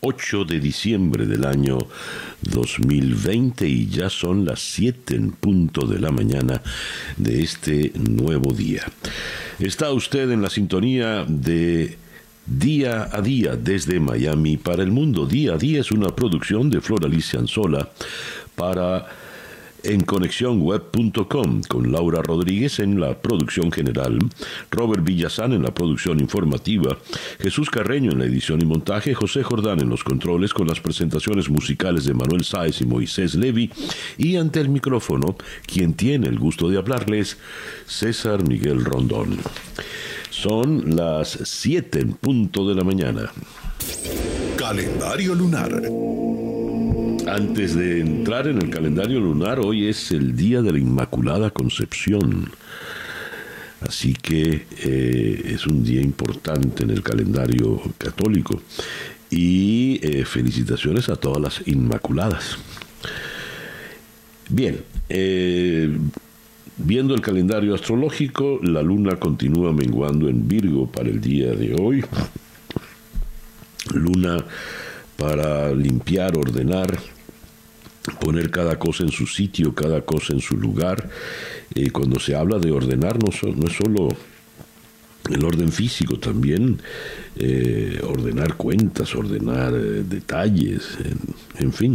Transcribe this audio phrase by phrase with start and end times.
[0.00, 1.78] 8 de diciembre del año
[2.42, 6.62] 2020 y ya son las 7 en punto de la mañana
[7.16, 8.84] de este nuevo día.
[9.58, 11.98] Está usted en la sintonía de
[12.46, 15.26] Día a Día desde Miami para el mundo.
[15.26, 17.90] Día a Día es una producción de Flor Alicia Anzola
[18.54, 19.06] para
[19.82, 24.18] en conexionweb.com con Laura Rodríguez en la producción general,
[24.70, 26.98] Robert Villazán en la producción informativa,
[27.40, 31.48] Jesús Carreño en la edición y montaje, José Jordán en los controles con las presentaciones
[31.48, 33.70] musicales de Manuel Sáez y Moisés Levi
[34.16, 37.38] y ante el micrófono, quien tiene el gusto de hablarles,
[37.86, 39.38] César Miguel Rondón.
[40.30, 43.32] Son las 7 en punto de la mañana.
[44.56, 45.82] Calendario lunar.
[47.30, 52.50] Antes de entrar en el calendario lunar, hoy es el día de la Inmaculada Concepción.
[53.80, 58.62] Así que eh, es un día importante en el calendario católico.
[59.30, 62.56] Y eh, felicitaciones a todas las Inmaculadas.
[64.48, 65.98] Bien, eh,
[66.78, 72.02] viendo el calendario astrológico, la luna continúa menguando en Virgo para el día de hoy.
[73.92, 74.38] Luna
[75.18, 76.98] para limpiar, ordenar,
[78.14, 81.08] poner cada cosa en su sitio, cada cosa en su lugar.
[81.74, 84.08] Eh, cuando se habla de ordenar, no, no es solo
[85.30, 86.78] el orden físico, también
[87.36, 90.98] eh, ordenar cuentas, ordenar eh, detalles,
[91.58, 91.94] en, fin.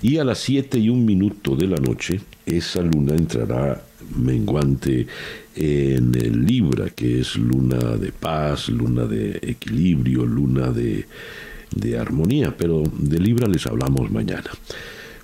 [0.00, 3.82] Y a las 7 y un minuto de la noche, esa luna entrará
[4.16, 5.06] menguante
[5.54, 12.82] en el Libra, que es luna de paz, luna de equilibrio, luna de armonía, pero
[12.98, 14.50] de Libra les hablamos mañana.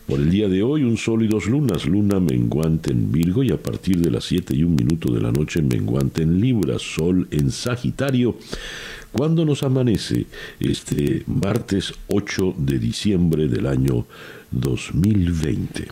[0.08, 3.50] Por el día de hoy, un sol y dos lunas, luna menguante en Virgo y
[3.52, 7.28] a partir de las 7 y un minuto de la noche menguante en Libra, sol
[7.30, 8.38] en Sagitario.
[9.12, 10.24] Cuando nos amanece
[10.60, 14.06] este martes 8 de diciembre del año
[14.50, 15.88] 2020.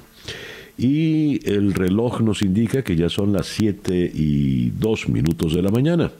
[0.79, 5.71] Y el reloj nos indica que ya son las 7 y 2 minutos de la
[5.71, 6.11] mañana.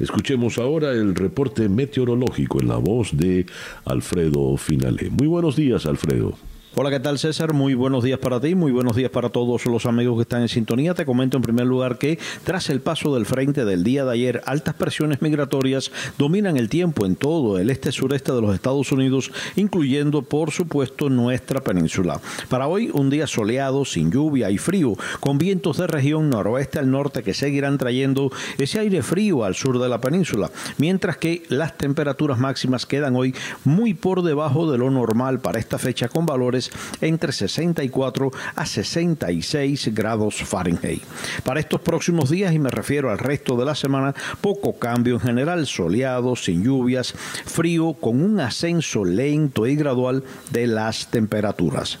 [0.00, 3.46] Escuchemos ahora el reporte meteorológico en la voz de
[3.84, 5.10] Alfredo Finale.
[5.10, 6.36] Muy buenos días, Alfredo.
[6.78, 7.54] Hola, ¿qué tal César?
[7.54, 10.48] Muy buenos días para ti, muy buenos días para todos los amigos que están en
[10.48, 10.92] sintonía.
[10.92, 14.42] Te comento en primer lugar que tras el paso del frente del día de ayer,
[14.44, 20.20] altas presiones migratorias dominan el tiempo en todo el este-sureste de los Estados Unidos, incluyendo
[20.20, 22.20] por supuesto nuestra península.
[22.50, 26.90] Para hoy, un día soleado, sin lluvia y frío, con vientos de región noroeste al
[26.90, 31.78] norte que seguirán trayendo ese aire frío al sur de la península, mientras que las
[31.78, 36.65] temperaturas máximas quedan hoy muy por debajo de lo normal para esta fecha con valores
[37.00, 41.02] entre 64 a 66 grados Fahrenheit.
[41.44, 45.20] Para estos próximos días, y me refiero al resto de la semana, poco cambio en
[45.20, 51.98] general, soleado, sin lluvias, frío, con un ascenso lento y gradual de las temperaturas.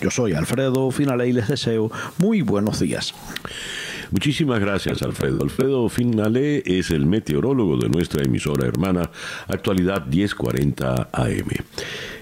[0.00, 3.14] Yo soy Alfredo Finale y les deseo muy buenos días.
[4.10, 5.42] Muchísimas gracias, Alfredo.
[5.42, 9.10] Alfredo Finale es el meteorólogo de nuestra emisora hermana,
[9.48, 11.48] actualidad 1040 AM.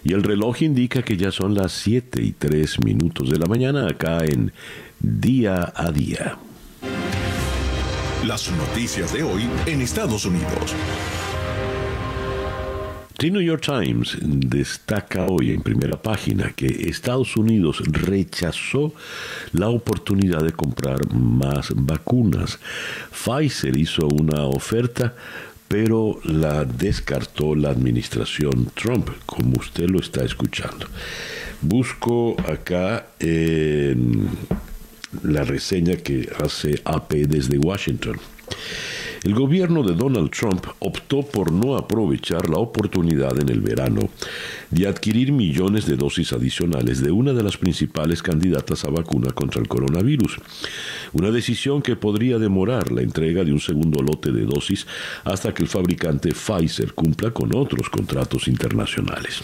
[0.06, 3.88] Y el reloj indica que ya son las 7 y 3 minutos de la mañana
[3.88, 4.52] acá en
[5.00, 6.38] Día a Día.
[8.24, 10.76] Las noticias de hoy en Estados Unidos.
[13.18, 18.92] The New York Times destaca hoy en primera página que Estados Unidos rechazó
[19.52, 22.60] la oportunidad de comprar más vacunas.
[23.10, 25.14] Pfizer hizo una oferta,
[25.68, 30.86] pero la descartó la administración Trump, como usted lo está escuchando.
[31.60, 33.06] Busco acá
[35.22, 38.18] la reseña que hace AP desde Washington.
[39.26, 44.08] El gobierno de Donald Trump optó por no aprovechar la oportunidad en el verano
[44.70, 49.60] de adquirir millones de dosis adicionales de una de las principales candidatas a vacuna contra
[49.60, 50.38] el coronavirus.
[51.12, 54.86] Una decisión que podría demorar la entrega de un segundo lote de dosis
[55.24, 59.42] hasta que el fabricante Pfizer cumpla con otros contratos internacionales.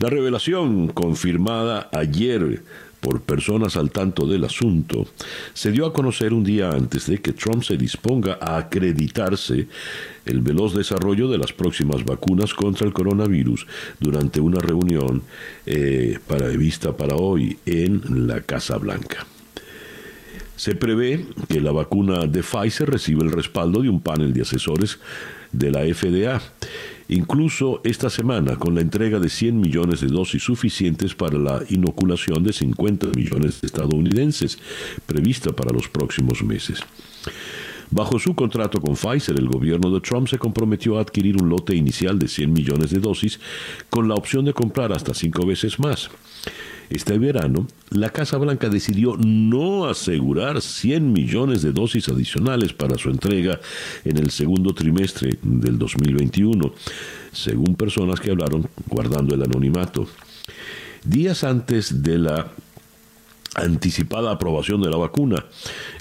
[0.00, 2.62] La revelación confirmada ayer
[3.00, 5.06] por personas al tanto del asunto,
[5.54, 9.68] se dio a conocer un día antes de que Trump se disponga a acreditarse
[10.24, 13.66] el veloz desarrollo de las próximas vacunas contra el coronavirus
[14.00, 15.22] durante una reunión
[15.66, 19.26] eh, para, vista para hoy en la Casa Blanca.
[20.56, 24.98] Se prevé que la vacuna de Pfizer reciba el respaldo de un panel de asesores
[25.52, 26.40] de la FDA
[27.08, 32.44] incluso esta semana con la entrega de 100 millones de dosis suficientes para la inoculación
[32.44, 34.58] de 50 millones de estadounidenses,
[35.06, 36.82] prevista para los próximos meses.
[37.90, 41.74] Bajo su contrato con Pfizer, el gobierno de Trump se comprometió a adquirir un lote
[41.74, 43.40] inicial de 100 millones de dosis
[43.88, 46.10] con la opción de comprar hasta cinco veces más.
[46.90, 53.10] Este verano, la Casa Blanca decidió no asegurar 100 millones de dosis adicionales para su
[53.10, 53.60] entrega
[54.04, 56.72] en el segundo trimestre del 2021,
[57.32, 60.08] según personas que hablaron guardando el anonimato.
[61.04, 62.52] Días antes de la
[63.58, 65.44] anticipada aprobación de la vacuna.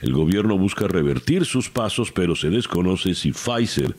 [0.01, 3.95] El gobierno busca revertir sus pasos, pero se desconoce si Pfizer,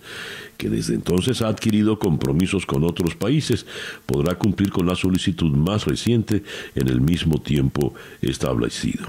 [0.56, 3.66] que desde entonces ha adquirido compromisos con otros países,
[4.06, 6.42] podrá cumplir con la solicitud más reciente
[6.74, 9.08] en el mismo tiempo establecido.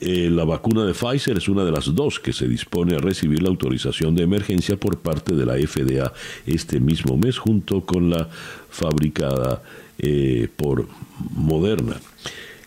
[0.00, 3.42] Eh, la vacuna de Pfizer es una de las dos que se dispone a recibir
[3.42, 6.12] la autorización de emergencia por parte de la FDA
[6.46, 8.28] este mismo mes, junto con la
[8.68, 9.62] fabricada
[9.98, 10.88] eh, por
[11.30, 11.96] Moderna.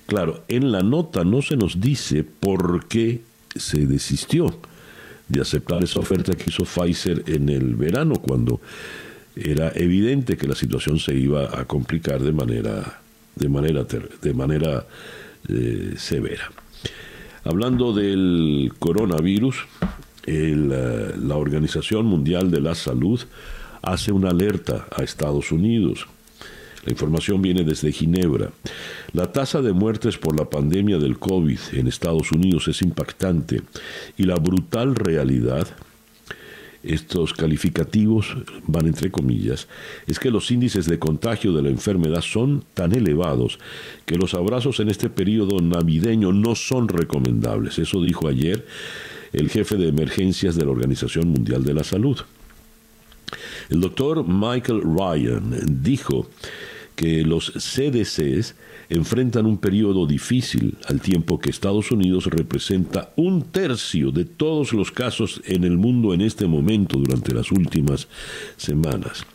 [0.07, 3.21] Claro, en la nota no se nos dice por qué
[3.53, 4.57] se desistió
[5.27, 8.61] de aceptar esa oferta que hizo Pfizer en el verano, cuando
[9.35, 13.01] era evidente que la situación se iba a complicar de manera,
[13.35, 14.87] de manera, de manera
[15.49, 16.51] eh, severa.
[17.43, 19.57] Hablando del coronavirus,
[20.25, 23.21] la Organización Mundial de la Salud
[23.81, 26.07] hace una alerta a Estados Unidos
[26.85, 28.51] la información viene desde Ginebra.
[29.13, 33.61] La tasa de muertes por la pandemia del COVID en Estados Unidos es impactante
[34.17, 35.67] y la brutal realidad,
[36.83, 39.67] estos calificativos van entre comillas,
[40.05, 43.59] es que los índices de contagio de la enfermedad son tan elevados
[44.05, 47.79] que los abrazos en este periodo navideño no son recomendables.
[47.79, 48.65] Eso dijo ayer
[49.33, 52.17] el jefe de emergencias de la Organización Mundial de la Salud.
[53.69, 56.27] El doctor Michael Ryan dijo
[56.97, 58.55] que los CDCs
[58.89, 64.91] enfrentan un periodo difícil al tiempo que Estados Unidos representa un tercio de todos los
[64.91, 68.07] casos en el mundo en este momento durante las últimas
[68.57, 69.25] semanas.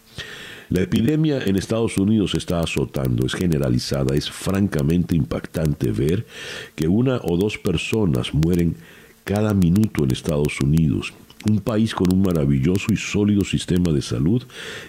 [0.71, 6.27] La epidemia en Estados Unidos está azotando, es generalizada, es francamente impactante ver
[6.75, 8.75] que una o dos personas mueren
[9.23, 11.15] cada minuto en Estados Unidos
[11.49, 14.43] un país con un maravilloso y sólido sistema de salud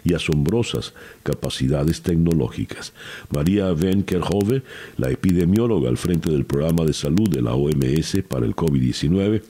[0.03, 2.93] y asombrosas capacidades tecnológicas.
[3.31, 4.63] María Van Kerhove,
[4.97, 9.41] la epidemióloga al frente del programa de salud de la OMS para el COVID-19,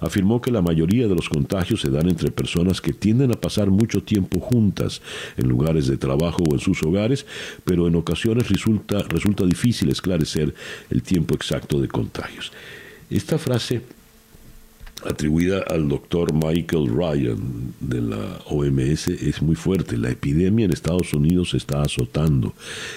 [0.00, 3.70] afirmó que la mayoría de los contagios se dan entre personas que tienden a pasar
[3.70, 5.02] mucho tiempo juntas
[5.36, 7.26] en lugares de trabajo o en sus hogares,
[7.64, 10.54] pero en ocasiones resulta, resulta difícil esclarecer
[10.90, 12.52] el tiempo exacto de contagios.
[13.10, 13.82] Esta frase
[15.04, 19.96] atribuida al doctor Michael Ryan de la OMS es muy fuerte.
[19.96, 22.54] La epidemia en Estados Unidos se está azotando,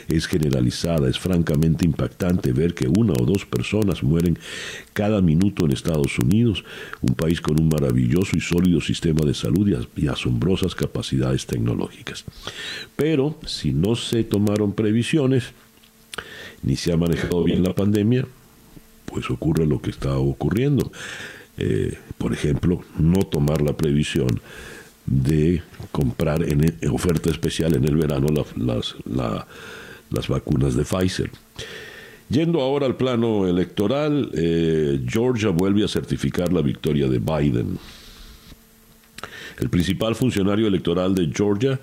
[0.08, 4.38] es generalizada, es francamente impactante ver que una o dos personas mueren
[4.94, 6.64] cada minuto en Estados Unidos,
[7.02, 12.26] un país con un maravilloso y sólido sistema de salud y asombrosas capacidades tecnológicas.
[12.96, 15.54] Pero si no se tomaron previsiones,
[16.64, 18.26] ni se ha manejado bien la pandemia,
[19.06, 20.92] pues ocurre lo que está ocurriendo.
[21.64, 24.42] Eh, por ejemplo, no tomar la previsión
[25.06, 31.30] de comprar en, oferta especial en el verano las, las vacunas de Pfizer.
[32.30, 37.78] Yendo ahora al plano electoral, eh, Georgia vuelve a certificar la victoria de Biden.
[39.60, 41.80] El principal funcionario electoral de Georgia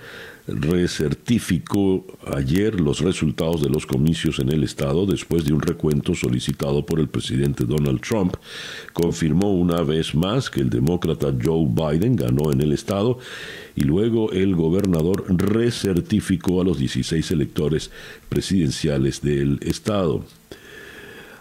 [0.48, 6.84] recertificó ayer los resultados de los comicios en el estado después de un recuento solicitado
[6.86, 8.34] por el presidente Donald Trump.
[8.94, 13.18] Confirmó una vez más que el demócrata Joe Biden ganó en el estado
[13.76, 17.90] y luego el gobernador recertificó a los 16 electores
[18.28, 20.24] presidenciales del estado.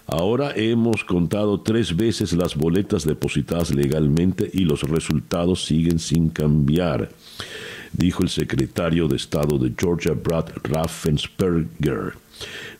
[0.06, 7.10] Ahora hemos contado tres veces las boletas depositadas legalmente y los resultados siguen sin cambiar
[7.98, 12.14] dijo el secretario de Estado de Georgia, Brad Raffensperger,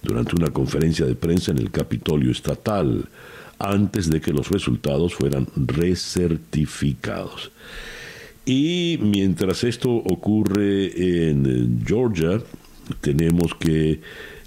[0.02, 3.10] durante una conferencia de prensa en el Capitolio Estatal,
[3.60, 7.52] antes de que los resultados fueran recertificados.
[8.46, 12.40] Y mientras esto ocurre en Georgia,
[13.02, 14.00] tenemos que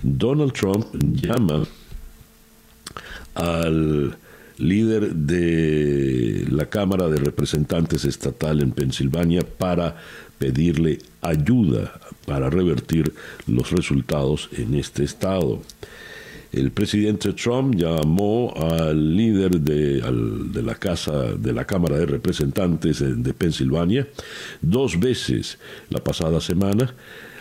[0.02, 1.66] Donald Trump llama
[3.34, 4.16] al
[4.56, 9.96] líder de la Cámara de Representantes Estatal en Pensilvania para
[10.40, 13.12] pedirle ayuda para revertir
[13.46, 15.60] los resultados en este estado.
[16.50, 20.00] El presidente Trump llamó al líder de,
[20.62, 24.08] la casa de la Cámara de Representantes de Pensilvania
[24.62, 25.58] dos veces
[25.90, 26.92] la pasada semana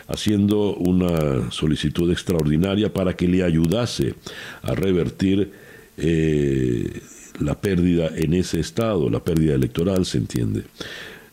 [0.08, 4.13] haciendo una solicitud extraordinaria para que le ayudase
[4.62, 5.51] a revertir
[5.98, 7.01] eh,
[7.39, 10.63] la pérdida en ese estado, la pérdida electoral, se entiende,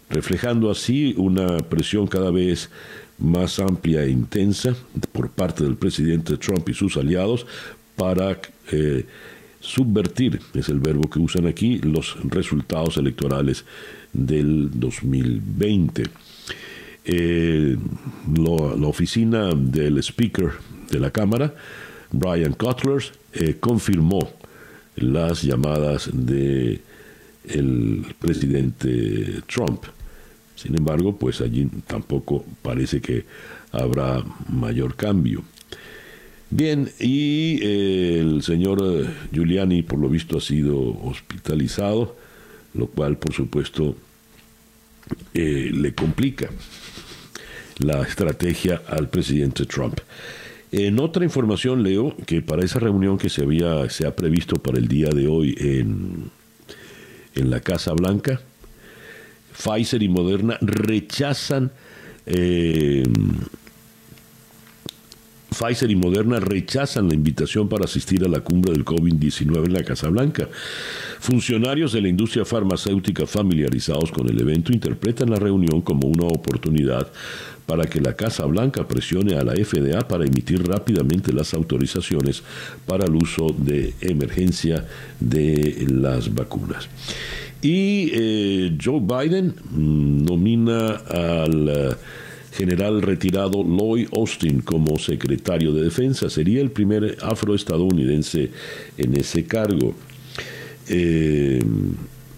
[0.09, 2.71] reflejando así una presión cada vez
[3.19, 4.75] más amplia e intensa
[5.13, 7.47] por parte del presidente Trump y sus aliados
[7.97, 8.39] para
[8.71, 9.07] eh,
[9.61, 13.65] subvertir, es el verbo que usan aquí, los resultados electorales
[14.13, 16.05] del 2020.
[17.09, 17.77] Eh,
[18.37, 20.51] la oficina del Speaker
[20.91, 21.55] de la Cámara,
[22.13, 24.31] Brian Cutler, eh, confirmó
[24.97, 26.81] las llamadas de
[28.19, 29.85] presidente Trump.
[30.57, 33.25] Sin embargo, pues allí tampoco parece que
[33.71, 35.45] habrá mayor cambio.
[36.51, 42.17] Bien, y eh, el señor Giuliani, por lo visto, ha sido hospitalizado,
[42.75, 43.97] lo cual, por supuesto,
[45.35, 46.49] le complica
[47.79, 50.01] la estrategia al presidente Trump.
[50.73, 54.79] En otra información leo que para esa reunión que se había se ha previsto para
[54.79, 56.31] el día de hoy en,
[57.35, 58.41] en la Casa Blanca,
[59.57, 61.71] Pfizer y Moderna rechazan
[62.27, 63.05] eh,
[65.57, 69.85] Pfizer y Moderna rechazan la invitación para asistir a la cumbre del COVID-19 en la
[69.85, 70.49] Casa Blanca.
[71.21, 77.11] Funcionarios de la industria farmacéutica familiarizados con el evento interpretan la reunión como una oportunidad
[77.65, 82.43] para que la Casa Blanca presione a la FDA para emitir rápidamente las autorizaciones
[82.85, 84.85] para el uso de emergencia
[85.19, 86.89] de las vacunas.
[87.67, 91.95] Y eh, Joe Biden nomina al eh,
[92.53, 96.31] general retirado Lloyd Austin como secretario de defensa.
[96.31, 98.51] Sería el primer afroestadounidense
[98.97, 99.97] en ese cargo.
[100.89, 101.61] Eh,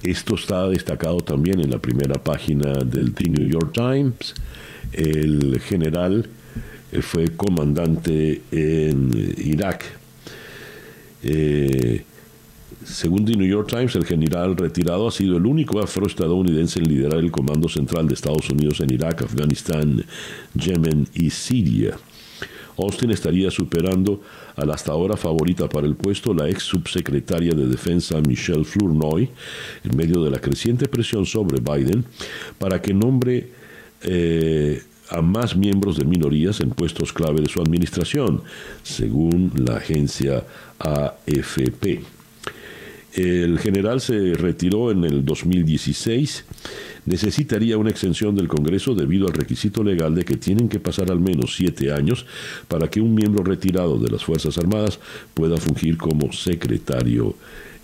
[0.02, 4.32] esto está destacado también en la primera página del The New York Times.
[4.94, 6.26] El general
[6.90, 9.84] eh, fue comandante en Irak.
[12.88, 17.18] Según The New York Times, el general retirado ha sido el único afroestadounidense en liderar
[17.18, 20.04] el Comando Central de Estados Unidos en Irak, Afganistán,
[20.54, 21.96] Yemen y Siria.
[22.78, 24.22] Austin estaría superando
[24.56, 29.28] a la hasta ahora favorita para el puesto, la ex subsecretaria de Defensa Michelle Flournoy,
[29.84, 32.04] en medio de la creciente presión sobre Biden
[32.56, 33.48] para que nombre
[34.02, 38.42] eh, a más miembros de minorías en puestos clave de su administración,
[38.82, 40.44] según la agencia
[40.78, 42.17] AFP.
[43.14, 46.44] El general se retiró en el 2016.
[47.06, 51.20] Necesitaría una exención del Congreso debido al requisito legal de que tienen que pasar al
[51.20, 52.26] menos siete años
[52.68, 55.00] para que un miembro retirado de las Fuerzas Armadas
[55.32, 57.34] pueda fungir como secretario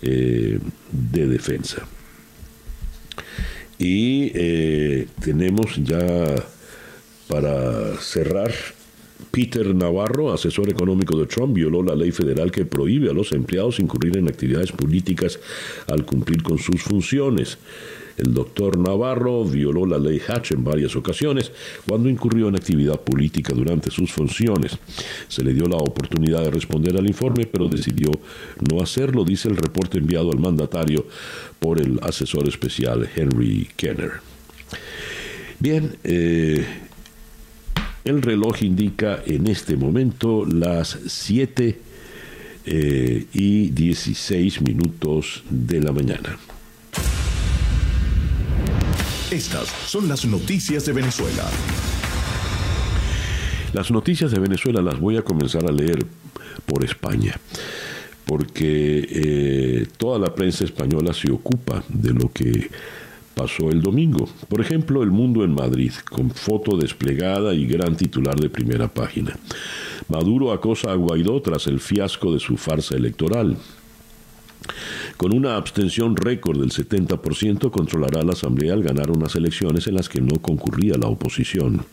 [0.01, 0.59] eh,
[0.91, 1.87] de defensa.
[3.79, 6.35] Y eh, tenemos ya
[7.27, 8.53] para cerrar
[9.35, 13.81] Peter Navarro, asesor económico de Trump, violó la ley federal que prohíbe a los empleados
[13.81, 15.41] incurrir en actividades políticas
[15.89, 17.57] al cumplir con sus funciones.
[18.15, 21.51] El doctor Navarro violó la ley Hatch en varias ocasiones
[21.85, 24.77] cuando incurrió en actividad política durante sus funciones.
[25.27, 28.11] Se le dio la oportunidad de responder al informe, pero decidió
[28.71, 31.07] no hacerlo, dice el reporte enviado al mandatario
[31.59, 34.13] por el asesor especial Henry Kenner.
[35.59, 36.65] Bien, eh,
[38.05, 41.79] el reloj indica en este momento las 7
[42.67, 46.37] eh, y 16 minutos de la mañana.
[49.31, 51.43] Estas son las noticias de Venezuela.
[53.73, 56.05] Las noticias de Venezuela las voy a comenzar a leer
[56.67, 57.37] por España,
[58.25, 62.69] porque eh, toda la prensa española se ocupa de lo que
[63.35, 64.27] pasó el domingo.
[64.47, 69.37] Por ejemplo, El Mundo en Madrid, con foto desplegada y gran titular de primera página.
[70.07, 73.57] Maduro acosa a Guaidó tras el fiasco de su farsa electoral.
[75.17, 80.09] Con una abstención récord del 70%, controlará la Asamblea al ganar unas elecciones en las
[80.09, 81.85] que no concurría la oposición.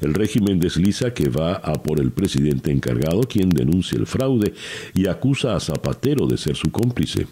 [0.00, 4.54] El régimen desliza que va a por el presidente encargado, quien denuncia el fraude
[4.94, 7.26] y acusa a Zapatero de ser su cómplice.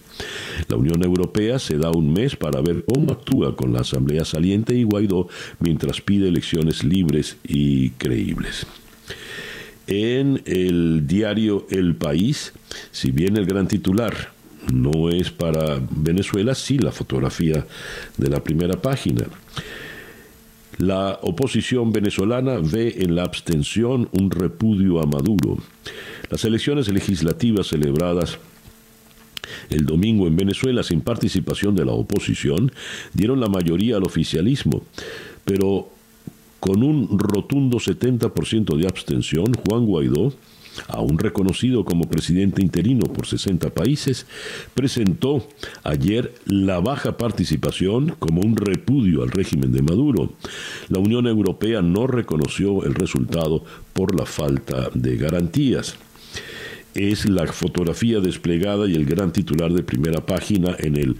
[0.68, 4.74] La Unión Europea se da un mes para ver cómo actúa con la Asamblea saliente
[4.74, 5.28] y Guaidó
[5.60, 8.66] mientras pide elecciones libres y creíbles.
[9.86, 12.52] En el diario El País,
[12.90, 14.39] si bien el gran titular
[14.72, 17.66] no es para Venezuela, sí la fotografía
[18.16, 19.26] de la primera página.
[20.78, 25.58] La oposición venezolana ve en la abstención un repudio a Maduro.
[26.30, 28.38] Las elecciones legislativas celebradas
[29.68, 32.72] el domingo en Venezuela sin participación de la oposición
[33.12, 34.82] dieron la mayoría al oficialismo,
[35.44, 35.90] pero
[36.60, 40.32] con un rotundo 70% de abstención, Juan Guaidó
[40.88, 44.26] aún reconocido como presidente interino por 60 países,
[44.74, 45.46] presentó
[45.82, 50.32] ayer la baja participación como un repudio al régimen de Maduro.
[50.88, 55.96] La Unión Europea no reconoció el resultado por la falta de garantías
[56.94, 61.16] es la fotografía desplegada y el gran titular de primera página en el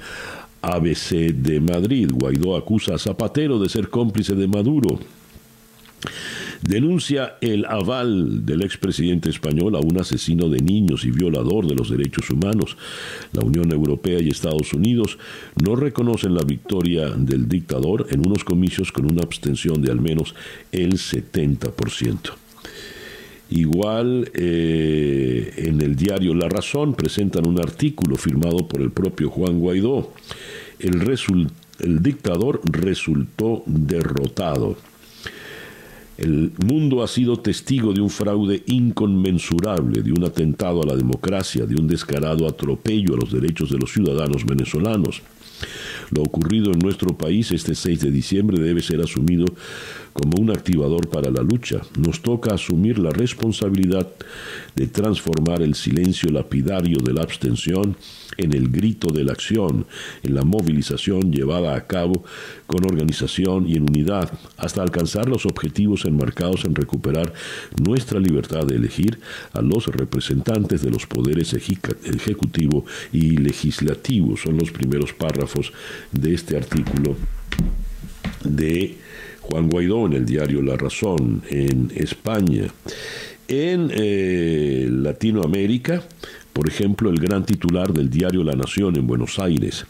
[0.62, 2.10] ABC de Madrid.
[2.12, 4.98] Guaidó acusa a Zapatero de ser cómplice de Maduro
[6.62, 11.90] denuncia el aval del expresidente español a un asesino de niños y violador de los
[11.90, 12.76] derechos humanos.
[13.32, 15.18] La Unión Europea y Estados Unidos
[15.62, 20.34] no reconocen la victoria del dictador en unos comicios con una abstención de al menos
[20.72, 22.32] el 70%.
[23.50, 29.58] Igual eh, en el diario La Razón presentan un artículo firmado por el propio Juan
[29.58, 30.12] Guaidó.
[30.78, 31.02] El,
[31.80, 34.76] el dictador resultó derrotado.
[36.20, 41.64] El mundo ha sido testigo de un fraude inconmensurable, de un atentado a la democracia,
[41.64, 45.22] de un descarado atropello a los derechos de los ciudadanos venezolanos.
[46.10, 49.46] Lo ocurrido en nuestro país este 6 de diciembre debe ser asumido
[50.12, 51.80] como un activador para la lucha.
[51.98, 54.06] Nos toca asumir la responsabilidad
[54.76, 57.96] de transformar el silencio lapidario de la abstención
[58.40, 59.86] en el grito de la acción,
[60.22, 62.24] en la movilización llevada a cabo
[62.66, 67.32] con organización y en unidad, hasta alcanzar los objetivos enmarcados en recuperar
[67.80, 69.18] nuestra libertad de elegir
[69.52, 74.36] a los representantes de los poderes ejecutivo y legislativo.
[74.36, 75.72] Son los primeros párrafos
[76.12, 77.16] de este artículo
[78.44, 78.96] de
[79.40, 82.72] Juan Guaidó en el diario La Razón en España.
[83.50, 86.04] En eh, Latinoamérica,
[86.52, 89.86] por ejemplo, el gran titular del diario La Nación en Buenos Aires.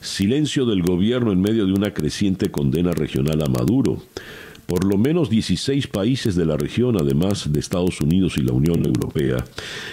[0.00, 4.00] Silencio del gobierno en medio de una creciente condena regional a Maduro.
[4.66, 8.86] Por lo menos 16 países de la región, además de Estados Unidos y la Unión
[8.86, 9.44] Europea,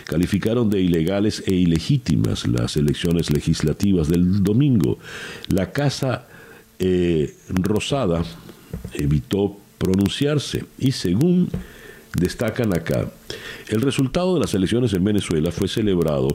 [0.05, 4.99] calificaron de ilegales e ilegítimas las elecciones legislativas del domingo.
[5.47, 6.27] La Casa
[6.77, 8.23] eh, Rosada
[8.93, 11.49] evitó pronunciarse y según
[12.17, 13.09] destacan acá,
[13.69, 16.27] el resultado de las elecciones en Venezuela fue celebrado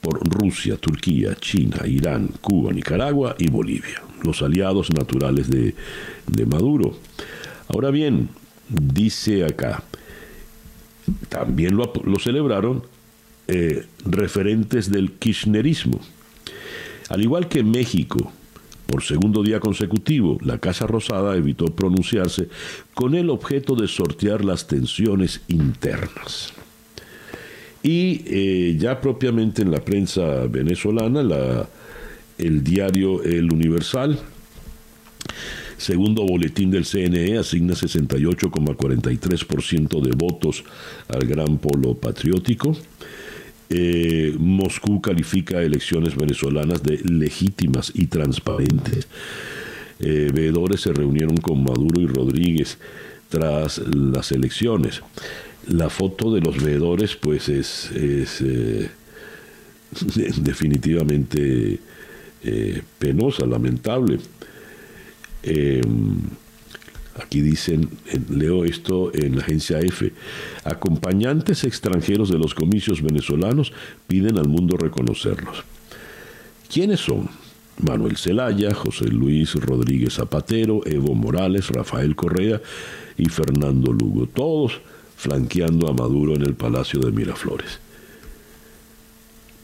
[0.00, 5.74] por Rusia, Turquía, China, Irán, Cuba, Nicaragua y Bolivia, los aliados naturales de,
[6.46, 6.98] Maduro.
[7.68, 8.28] Ahora bien,
[8.68, 9.84] dice acá,
[11.28, 12.82] también lo, celebraron
[13.46, 16.00] eh, referentes del kirchnerismo.
[17.08, 18.32] Al igual que México,
[18.86, 22.48] por segundo día consecutivo, la Casa Rosada evitó pronunciarse
[22.94, 26.52] con el objeto de sortear las tensiones internas.
[27.82, 31.66] Y eh, ya propiamente en la prensa venezolana, la,
[32.38, 34.18] el diario El Universal,
[35.78, 40.62] segundo boletín del CNE, asigna 68,43% de votos
[41.08, 42.76] al gran polo patriótico.
[43.74, 49.08] Eh, Moscú califica elecciones venezolanas de legítimas y transparentes.
[49.98, 52.76] Eh, veedores se reunieron con Maduro y Rodríguez
[53.30, 55.00] tras las elecciones.
[55.68, 58.90] La foto de los veedores, pues, es, eh,
[60.36, 61.78] definitivamente
[62.98, 64.18] penosa, lamentable.
[67.20, 67.90] Aquí dicen,
[68.30, 70.12] leo esto en la agencia F,
[70.64, 73.72] acompañantes extranjeros de los comicios venezolanos
[74.08, 75.64] piden al mundo reconocerlos.
[76.72, 77.28] ¿Quiénes son?
[77.78, 82.60] Manuel Zelaya, José Luis Rodríguez Zapatero, Evo Morales, Rafael Correa
[83.18, 84.80] y Fernando Lugo, todos
[85.16, 87.78] flanqueando a Maduro en el Palacio de Miraflores.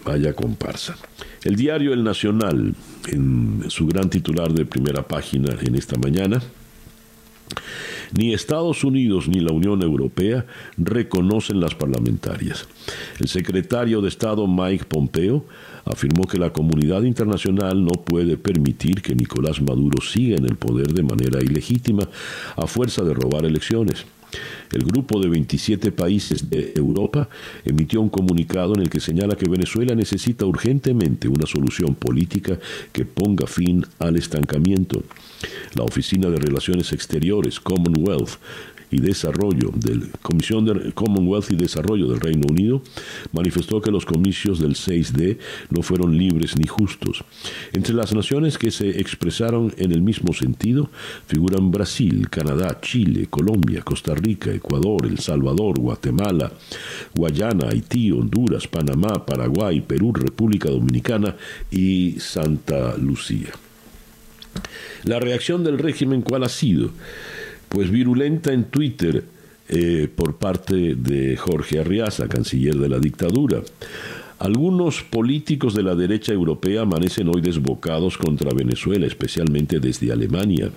[0.04, 0.96] Vaya comparsa.
[1.44, 2.74] El diario El Nacional,
[3.08, 6.42] en su gran titular de primera página en esta mañana,
[8.16, 12.66] ni Estados Unidos ni la Unión Europea reconocen las parlamentarias.
[13.18, 15.44] El secretario de Estado Mike Pompeo
[15.84, 20.92] afirmó que la comunidad internacional no puede permitir que Nicolás Maduro siga en el poder
[20.92, 22.08] de manera ilegítima
[22.56, 24.04] a fuerza de robar elecciones.
[24.72, 27.30] El grupo de 27 países de Europa
[27.64, 32.58] emitió un comunicado en el que señala que Venezuela necesita urgentemente una solución política
[32.92, 35.02] que ponga fin al estancamiento.
[35.74, 38.38] La Oficina de Relaciones Exteriores, Commonwealth,
[38.90, 42.83] y Desarrollo del Comisión de Commonwealth y Desarrollo del Reino Unido
[43.33, 45.38] manifestó que los comicios del 6D
[45.70, 47.24] no fueron libres ni justos.
[47.72, 50.90] Entre las naciones que se expresaron en el mismo sentido
[51.27, 56.53] figuran Brasil, Canadá, Chile, Colombia, Costa Rica, Ecuador, El Salvador, Guatemala,
[57.14, 61.37] Guayana, Haití, Honduras, Panamá, Paraguay, Perú, República Dominicana
[61.70, 63.67] y Santa Lucía.
[65.04, 66.90] La reacción del régimen, ¿cuál ha sido?
[67.68, 69.24] Pues virulenta en Twitter
[69.68, 73.62] eh, por parte de Jorge Arriaza, canciller de la dictadura.
[74.38, 80.70] Algunos políticos de la derecha europea amanecen hoy desbocados contra Venezuela, especialmente desde Alemania.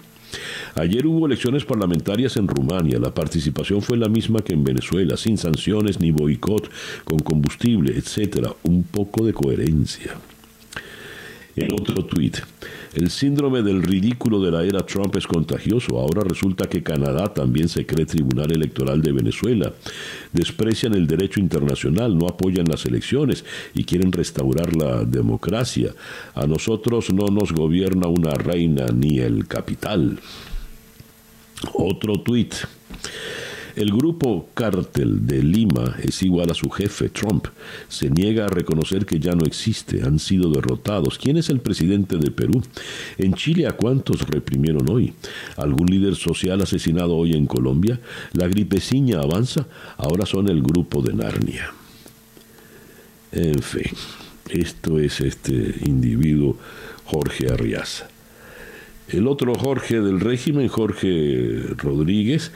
[0.75, 2.99] Ayer hubo elecciones parlamentarias en Rumania.
[2.99, 6.69] La participación fue la misma que en Venezuela, sin sanciones ni boicot,
[7.03, 8.53] con combustible, etcétera.
[8.63, 10.15] Un poco de coherencia.
[11.55, 12.37] En otro tuit,
[12.93, 15.97] el síndrome del ridículo de la era Trump es contagioso.
[15.97, 19.73] Ahora resulta que Canadá también se cree tribunal electoral de Venezuela.
[20.33, 25.93] Desprecian el derecho internacional, no apoyan las elecciones y quieren restaurar la democracia.
[26.35, 30.19] A nosotros no nos gobierna una reina ni el capital.
[31.73, 32.55] Otro tuit.
[33.75, 37.47] El grupo cártel de Lima es igual a su jefe, Trump.
[37.87, 41.17] Se niega a reconocer que ya no existe, han sido derrotados.
[41.17, 42.61] ¿Quién es el presidente de Perú?
[43.17, 45.13] En Chile, ¿a cuántos reprimieron hoy?
[45.57, 47.99] ¿Algún líder social asesinado hoy en Colombia?
[48.33, 51.73] La gripeciña avanza, ahora son el grupo de Narnia.
[53.31, 53.93] En fin,
[54.49, 56.57] esto es este individuo
[57.05, 58.09] Jorge Arriaza.
[59.07, 62.51] El otro Jorge del régimen, Jorge Rodríguez,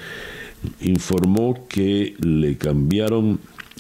[0.82, 3.40] informó que le cambiaron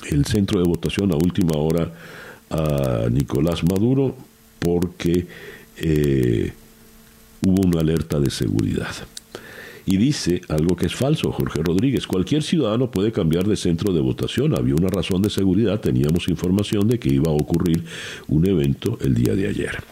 [0.10, 1.93] el centro de votación a última hora
[2.50, 4.15] a Nicolás Maduro
[4.60, 5.28] porque
[5.78, 6.54] eh,
[7.45, 8.93] hubo una alerta de seguridad.
[9.88, 14.02] Y dice algo que es falso, Jorge Rodríguez, cualquier ciudadano puede cambiar de centro de
[14.02, 14.58] votación.
[14.58, 17.84] Había una razón de seguridad, teníamos información de que iba a ocurrir
[18.28, 19.84] un evento el día de ayer.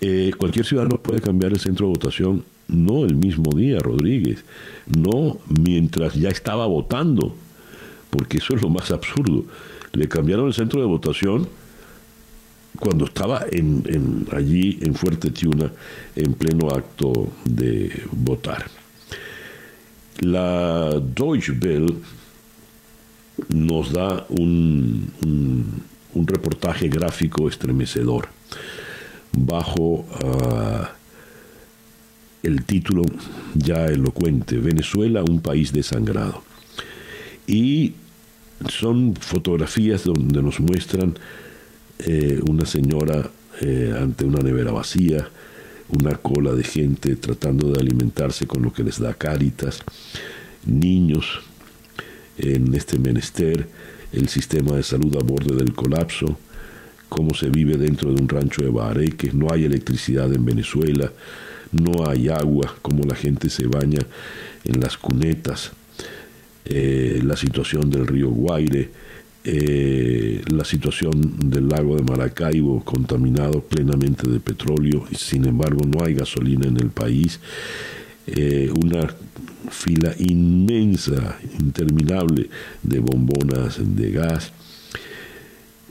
[0.00, 4.44] Eh, cualquier ciudadano puede cambiar el centro de votación no el mismo día, Rodríguez,
[4.86, 7.34] no mientras ya estaba votando,
[8.10, 9.44] porque eso es lo más absurdo.
[9.92, 11.48] Le cambiaron el centro de votación
[12.78, 13.44] cuando estaba
[14.32, 15.70] allí en Fuerte Tiuna
[16.16, 18.66] en pleno acto de votar.
[20.20, 21.96] La Deutsche Welle
[23.48, 25.12] nos da un,
[26.14, 28.28] un, reportaje gráfico estremecedor
[29.32, 30.92] bajo ah,
[32.42, 33.02] el título
[33.54, 36.42] ya elocuente, Venezuela, un país desangrado.
[37.46, 37.94] Y
[38.68, 41.14] son fotografías donde nos muestran
[41.98, 45.28] eh, una señora eh, ante una nevera vacía,
[45.88, 49.82] una cola de gente tratando de alimentarse con lo que les da Cáritas,
[50.64, 51.40] niños
[52.38, 53.68] en este menester,
[54.12, 56.38] el sistema de salud a borde del colapso,
[57.08, 61.12] cómo se vive dentro de un rancho de Bareque, no hay electricidad en Venezuela,
[61.72, 64.00] no hay agua, como la gente se baña
[64.64, 65.72] en las cunetas,
[66.64, 68.90] eh, la situación del río Guaire,
[69.44, 76.04] eh, la situación del lago de Maracaibo contaminado plenamente de petróleo y sin embargo no
[76.04, 77.40] hay gasolina en el país,
[78.28, 79.08] eh, una
[79.68, 82.48] fila inmensa, interminable
[82.82, 84.52] de bombonas de gas,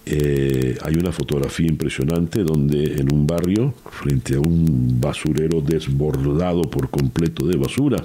[0.06, 6.90] eh, hay una fotografía impresionante donde en un barrio, frente a un basurero desbordado por
[6.90, 8.04] completo de basura,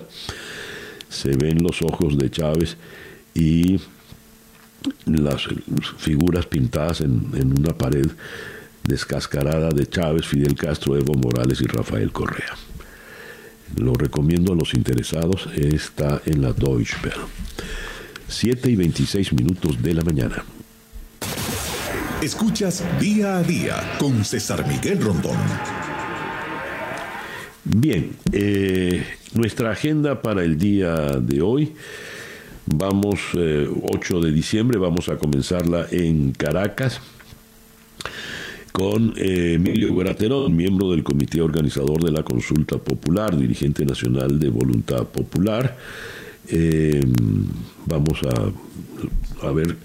[1.08, 2.76] se ven los ojos de Chávez
[3.34, 3.80] y
[5.06, 5.48] las
[5.98, 8.06] figuras pintadas en, una pared
[8.84, 12.54] descascarada de Chávez, Fidel Castro, Evo Morales y Rafael Correa.
[13.76, 17.26] Lo recomiendo a los interesados, está en la Deutsche Welle.
[18.28, 20.44] 7 y 26 minutos de la mañana.
[22.22, 25.36] Escuchas día a día con César Miguel Rondón.
[27.62, 31.74] Bien, eh, nuestra agenda para el día de hoy.
[32.64, 37.02] Vamos, 8 eh, de diciembre, vamos a comenzarla en Caracas
[38.72, 44.48] con eh, Emilio Gueraterón, miembro del comité organizador de la consulta popular, dirigente nacional de
[44.48, 45.76] Voluntad Popular.
[47.86, 49.76] vamos a, a ver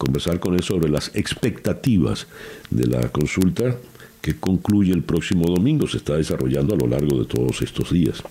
[0.00, 2.26] conversar con él sobre las expectativas
[2.70, 3.76] de la consulta
[4.22, 8.22] que concluye el próximo domingo, se está desarrollando a lo largo de todos estos días.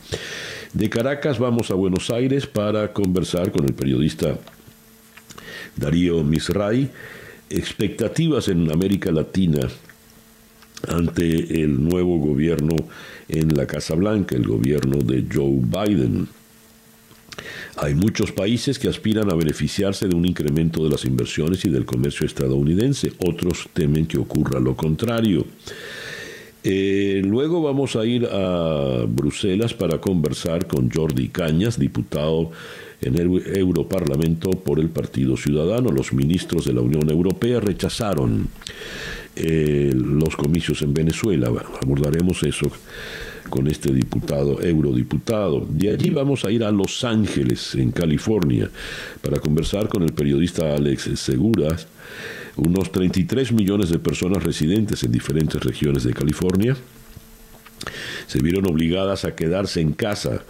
[0.73, 4.37] De Caracas vamos a Buenos Aires para conversar con el periodista
[5.75, 6.89] Darío Misray,
[7.49, 9.67] expectativas en América Latina
[10.87, 12.75] ante el nuevo gobierno
[13.27, 16.27] en la Casa Blanca, el gobierno de Joe Biden.
[17.77, 21.85] Hay muchos países que aspiran a beneficiarse de un incremento de las inversiones y del
[21.85, 23.11] comercio estadounidense.
[23.19, 25.45] Otros temen que ocurra lo contrario.
[26.63, 32.51] Eh, luego vamos a ir a Bruselas para conversar con Jordi Cañas, diputado
[33.01, 35.89] en el Europarlamento por el Partido Ciudadano.
[35.89, 38.49] Los ministros de la Unión Europea rechazaron
[39.35, 41.49] eh, los comicios en Venezuela.
[41.81, 42.69] Abordaremos eso
[43.49, 45.65] con este diputado, eurodiputado.
[45.69, 48.69] De allí vamos a ir a Los Ángeles, en California,
[49.21, 51.87] para conversar con el periodista Alex Seguras.
[52.55, 56.75] Unos 33 millones de personas residentes en diferentes regiones de California
[58.27, 60.43] se vieron obligadas a quedarse en casa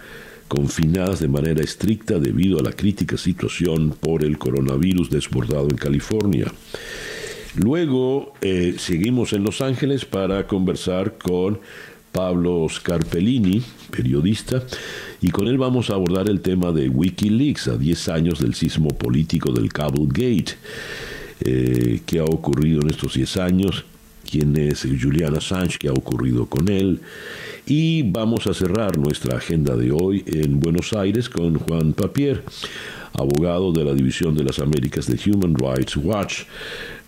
[0.48, 6.52] confinadas de manera estricta debido a la crítica situación por el coronavirus desbordado en California.
[7.54, 11.60] Luego eh, seguimos en Los Ángeles para conversar con
[12.12, 14.62] Pablo Scarpellini, periodista,
[15.20, 18.88] y con él vamos a abordar el tema de Wikileaks a 10 años del sismo
[18.88, 20.56] político del Cablegate.
[21.42, 23.84] Eh, qué ha ocurrido en estos 10 años,
[24.28, 27.00] quién es Julian Assange, qué ha ocurrido con él.
[27.66, 32.42] Y vamos a cerrar nuestra agenda de hoy en Buenos Aires con Juan Papier,
[33.12, 36.42] abogado de la División de las Américas de Human Rights Watch.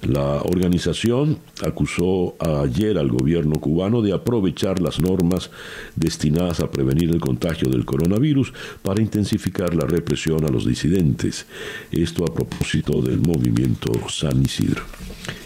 [0.03, 5.51] La organización acusó ayer al gobierno cubano de aprovechar las normas
[5.95, 11.47] destinadas a prevenir el contagio del coronavirus para intensificar la represión a los disidentes.
[11.93, 14.83] Esto a propósito del movimiento San Isidro.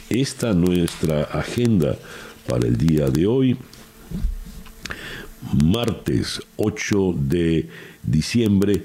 [0.08, 1.98] Esta nuestra agenda
[2.46, 3.58] para el día de hoy,
[5.52, 7.68] martes 8 de
[8.02, 8.82] diciembre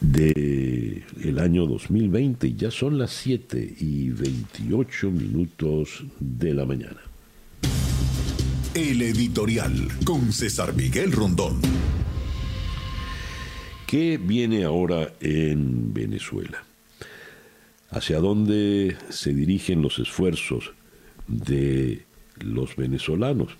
[0.00, 2.54] de el año 2020.
[2.54, 7.00] Ya son las 7 y 28 minutos de la mañana.
[8.74, 11.60] El editorial con César Miguel Rondón.
[13.86, 16.62] ¿Qué viene ahora en Venezuela?
[17.90, 20.72] ¿Hacia dónde se dirigen los esfuerzos
[21.26, 22.04] de
[22.38, 23.56] los venezolanos?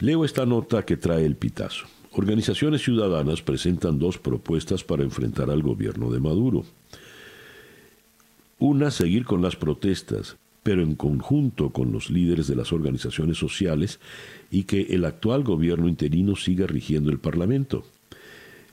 [0.00, 1.86] Leo esta nota que trae el pitazo.
[2.12, 6.64] Organizaciones ciudadanas presentan dos propuestas para enfrentar al gobierno de Maduro.
[8.58, 14.00] Una, seguir con las protestas, pero en conjunto con los líderes de las organizaciones sociales
[14.50, 17.84] y que el actual gobierno interino siga rigiendo el Parlamento.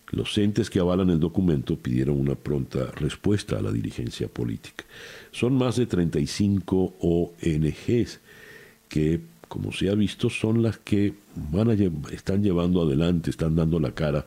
[0.09, 4.85] Los entes que avalan el documento pidieron una pronta respuesta a la dirigencia política.
[5.31, 8.19] Son más de 35 ONGs
[8.89, 11.73] que como se ha visto, son las que van a
[12.11, 14.25] están llevando adelante, están dando la cara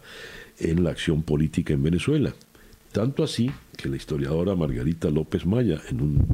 [0.59, 2.35] en la acción política en Venezuela.
[2.93, 6.27] Tanto así que la historiadora Margarita López Maya, en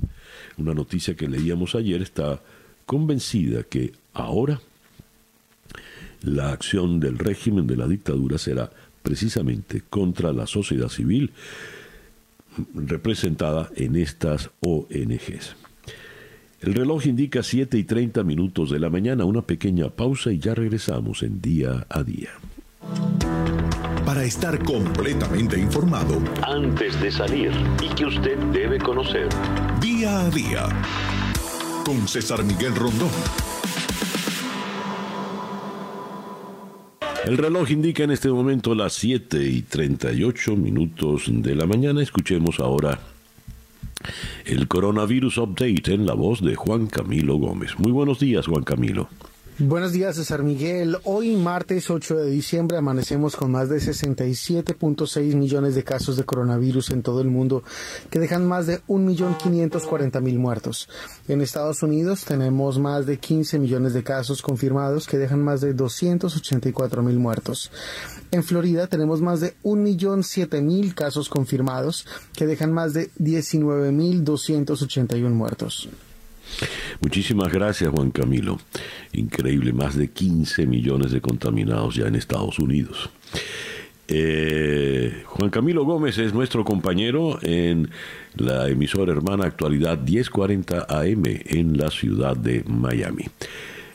[0.57, 2.41] una noticia que leíamos ayer, está
[2.87, 4.61] convencida que ahora
[6.23, 8.71] la acción del régimen de la dictadura será
[9.03, 11.33] precisamente contra la sociedad civil
[12.75, 15.66] representada en estas ONGs.
[16.61, 20.55] El reloj indica 7 y 30 minutos de la mañana, una pequeña pausa y ya
[20.55, 22.31] regresamos en día a día.
[24.07, 29.29] Para estar completamente informado, antes de salir y que usted debe conocer,
[29.83, 30.69] día a día,
[31.85, 33.11] con César Miguel Rondón.
[37.27, 42.01] El reloj indica en este momento las 7 y 38 minutos de la mañana.
[42.01, 42.99] Escuchemos ahora
[44.45, 47.79] el coronavirus update en la voz de Juan Camilo Gómez.
[47.79, 49.09] Muy buenos días, Juan Camilo.
[49.59, 50.99] Buenos días, César Miguel.
[51.05, 56.91] Hoy, martes 8 de diciembre, amanecemos con más de 67.6 millones de casos de coronavirus
[56.91, 57.63] en todo el mundo,
[58.11, 60.91] que dejan más de 1.540.000 muertos.
[61.27, 65.75] En Estados Unidos tenemos más de 15 millones de casos confirmados, que dejan más de
[65.75, 67.71] 284.000 muertos.
[68.33, 75.89] En Florida tenemos más de 1.007.000 casos confirmados, que dejan más de 19.281 muertos.
[77.01, 78.59] Muchísimas gracias, Juan Camilo.
[79.13, 83.11] Increíble, más de 15 millones de contaminados ya en Estados Unidos.
[84.09, 87.91] Eh, Juan Camilo Gómez es nuestro compañero en
[88.37, 93.25] la emisora hermana Actualidad 1040 AM en la ciudad de Miami.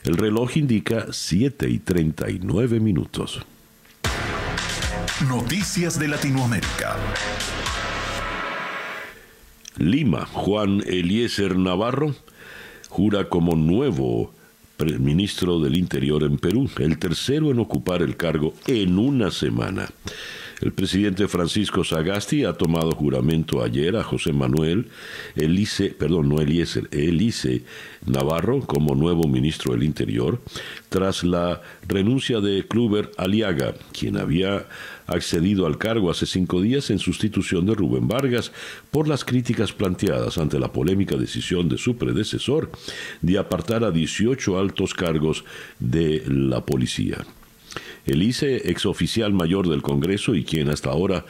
[0.04, 3.40] El reloj indica 7 y 39 minutos.
[5.28, 6.96] Noticias de Latinoamérica.
[9.78, 12.14] Lima, Juan Eliezer Navarro
[12.92, 14.34] jura como nuevo
[14.98, 19.88] ministro del Interior en Perú, el tercero en ocupar el cargo en una semana.
[20.60, 24.88] El presidente Francisco Sagasti ha tomado juramento ayer a José Manuel
[25.36, 27.62] Elice, perdón, no Eliezer, Elice
[28.04, 30.40] Navarro como nuevo ministro del Interior,
[30.90, 34.66] tras la renuncia de Kluber Aliaga, quien había
[35.12, 38.52] accedido al cargo hace cinco días en sustitución de Rubén Vargas
[38.90, 42.70] por las críticas planteadas ante la polémica decisión de su predecesor
[43.20, 45.44] de apartar a 18 altos cargos
[45.78, 47.24] de la policía.
[48.04, 51.24] El ICE, exoficial mayor del Congreso y quien hasta ahora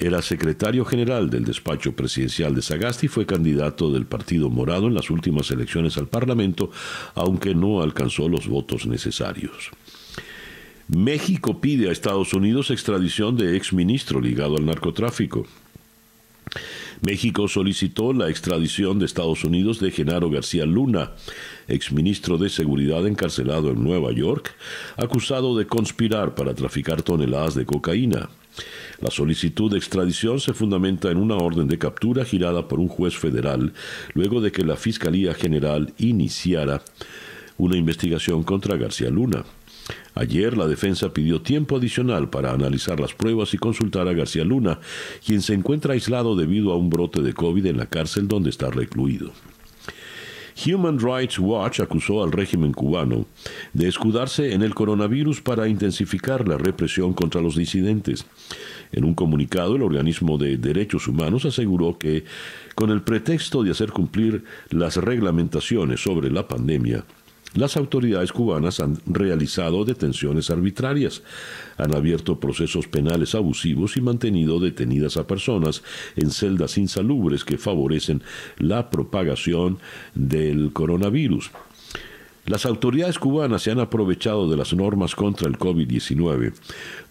[0.00, 5.10] era secretario general del despacho presidencial de Sagasti, fue candidato del Partido Morado en las
[5.10, 6.70] últimas elecciones al Parlamento,
[7.14, 9.70] aunque no alcanzó los votos necesarios.
[10.88, 15.46] México pide a Estados Unidos extradición de exministro ligado al narcotráfico.
[17.02, 21.12] México solicitó la extradición de Estados Unidos de Genaro García Luna,
[21.68, 24.54] exministro de Seguridad encarcelado en Nueva York,
[24.96, 28.30] acusado de conspirar para traficar toneladas de cocaína.
[29.02, 33.14] La solicitud de extradición se fundamenta en una orden de captura girada por un juez
[33.14, 33.74] federal
[34.14, 36.82] luego de que la Fiscalía General iniciara
[37.58, 39.44] una investigación contra García Luna.
[40.14, 44.80] Ayer la defensa pidió tiempo adicional para analizar las pruebas y consultar a García Luna,
[45.24, 48.70] quien se encuentra aislado debido a un brote de COVID en la cárcel donde está
[48.70, 49.32] recluido.
[50.66, 53.26] Human Rights Watch acusó al régimen cubano
[53.72, 58.26] de escudarse en el coronavirus para intensificar la represión contra los disidentes.
[58.90, 62.24] En un comunicado, el organismo de derechos humanos aseguró que,
[62.74, 67.04] con el pretexto de hacer cumplir las reglamentaciones sobre la pandemia,
[67.54, 71.22] las autoridades cubanas han realizado detenciones arbitrarias,
[71.76, 75.82] han abierto procesos penales abusivos y mantenido detenidas a personas
[76.16, 78.22] en celdas insalubres que favorecen
[78.58, 79.78] la propagación
[80.14, 81.50] del coronavirus.
[82.44, 86.54] Las autoridades cubanas se han aprovechado de las normas contra el COVID-19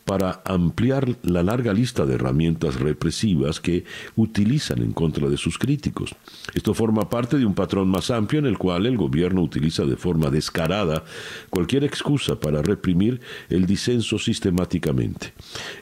[0.08, 3.84] para ampliar la larga lista de herramientas represivas que
[4.16, 6.16] utilizan en contra de sus críticos.
[6.56, 9.98] Esto forma parte de un patrón más amplio en el cual el gobierno utiliza de
[9.98, 11.04] forma descarada
[11.50, 15.34] cualquier excusa para reprimir el disenso sistemáticamente.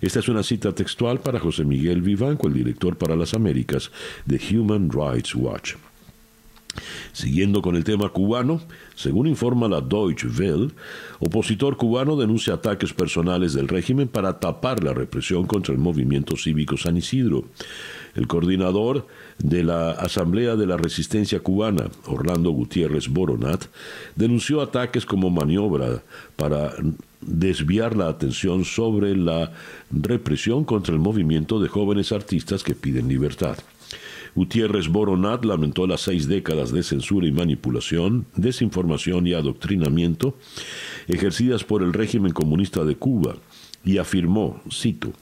[0.01, 3.91] Esta es una cita textual para José Miguel Vivanco, el director para las Américas
[4.25, 5.75] de Human Rights Watch.
[7.13, 8.61] Siguiendo con el tema cubano,
[8.95, 10.71] según informa la Deutsche Welle,
[11.19, 16.77] opositor cubano denuncia ataques personales del régimen para tapar la represión contra el movimiento cívico
[16.77, 17.45] San Isidro.
[18.15, 19.07] El coordinador
[19.39, 23.65] de la Asamblea de la Resistencia Cubana, Orlando Gutiérrez Boronat,
[24.15, 26.01] denunció ataques como maniobra
[26.37, 26.73] para
[27.21, 29.51] desviar la atención sobre la
[29.91, 33.57] represión contra el movimiento de jóvenes artistas que piden libertad.
[34.35, 40.37] Gutiérrez Boronat lamentó las seis décadas de censura y manipulación, desinformación y adoctrinamiento
[41.07, 43.37] ejercidas por el régimen comunista de Cuba
[43.85, 45.13] y afirmó, cito,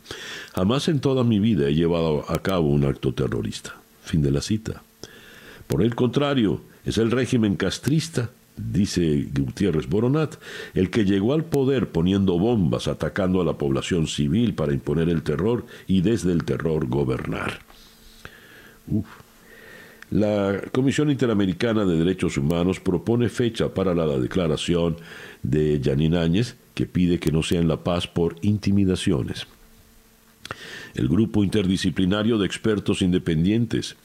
[0.56, 3.76] jamás en toda mi vida he llevado a cabo un acto terrorista.
[4.02, 4.82] Fin de la cita.
[5.67, 10.36] Por el contrario, es el régimen castrista dice Gutiérrez Boronat,
[10.73, 15.23] el que llegó al poder poniendo bombas, atacando a la población civil para imponer el
[15.23, 17.60] terror y desde el terror gobernar.
[20.12, 24.98] La Comisión Interamericana de Derechos Humanos propone fecha para la declaración
[25.41, 29.48] de Janine Áñez, que pide que no sea en La Paz por intimidaciones.
[30.95, 33.95] El grupo interdisciplinario de expertos independientes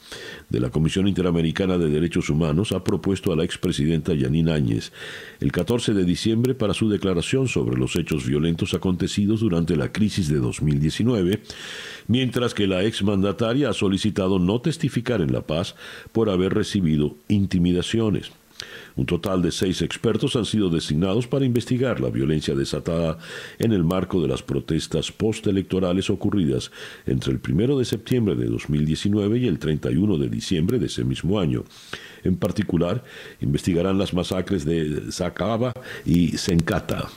[0.49, 4.93] de la Comisión Interamericana de Derechos Humanos ha propuesto a la expresidenta Yanine Áñez
[5.41, 10.29] el 14 de diciembre para su declaración sobre los hechos violentos acontecidos durante la crisis
[10.29, 11.43] de 2019,
[12.07, 15.75] mientras que la exmandataria ha solicitado no testificar en La Paz
[16.13, 18.31] por haber recibido intimidaciones.
[18.99, 23.17] Un total de seis expertos han sido designados para investigar la violencia desatada
[23.61, 26.73] en el marco de las protestas postelectorales ocurridas
[27.07, 31.39] entre el 1 de septiembre de 2019 y el 31 de diciembre de ese mismo
[31.39, 31.63] año.
[32.25, 33.05] En particular,
[33.41, 35.73] investigarán las masacres de Sacaba
[36.05, 37.09] y Sencata.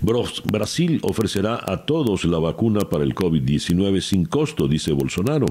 [0.00, 5.46] Brasil ofrecerá a todos la vacuna para el COVID-19 sin costo, dice Bolsonaro.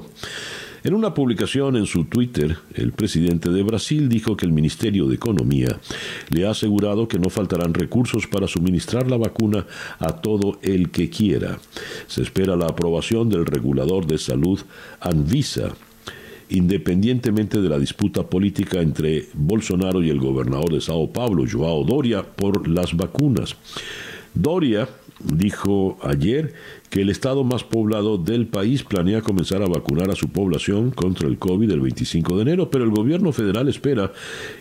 [0.84, 5.16] En una publicación en su Twitter, el presidente de Brasil dijo que el Ministerio de
[5.16, 5.80] Economía
[6.28, 9.66] le ha asegurado que no faltarán recursos para suministrar la vacuna
[9.98, 11.58] a todo el que quiera.
[12.06, 14.60] Se espera la aprobación del regulador de salud
[15.00, 15.74] Anvisa
[16.50, 22.22] independientemente de la disputa política entre Bolsonaro y el gobernador de Sao Paulo, Joao Doria,
[22.22, 23.54] por las vacunas.
[24.34, 24.88] Doria
[25.20, 26.54] dijo ayer
[26.90, 31.28] que el estado más poblado del país planea comenzar a vacunar a su población contra
[31.28, 34.12] el COVID el 25 de enero, pero el gobierno federal espera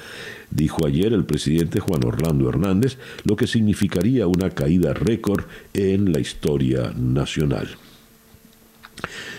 [0.51, 6.21] dijo ayer el presidente Juan Orlando Hernández, lo que significaría una caída récord en la
[6.21, 7.69] historia nacional.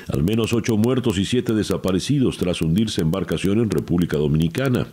[0.08, 4.88] Al menos ocho muertos y siete desaparecidos tras hundirse embarcación en República Dominicana.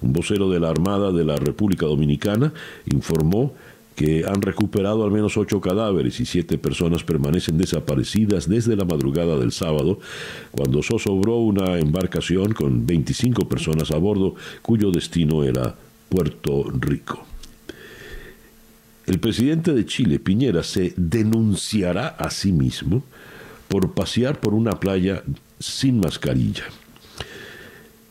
[0.00, 2.52] Un vocero de la Armada de la República Dominicana
[2.86, 3.54] informó
[3.94, 9.36] que han recuperado al menos ocho cadáveres y siete personas permanecen desaparecidas desde la madrugada
[9.36, 9.98] del sábado,
[10.52, 15.76] cuando zozobró una embarcación con 25 personas a bordo, cuyo destino era
[16.08, 17.26] Puerto Rico.
[19.06, 23.02] El presidente de Chile, Piñera, se denunciará a sí mismo
[23.70, 25.22] por pasear por una playa
[25.60, 26.64] sin mascarilla.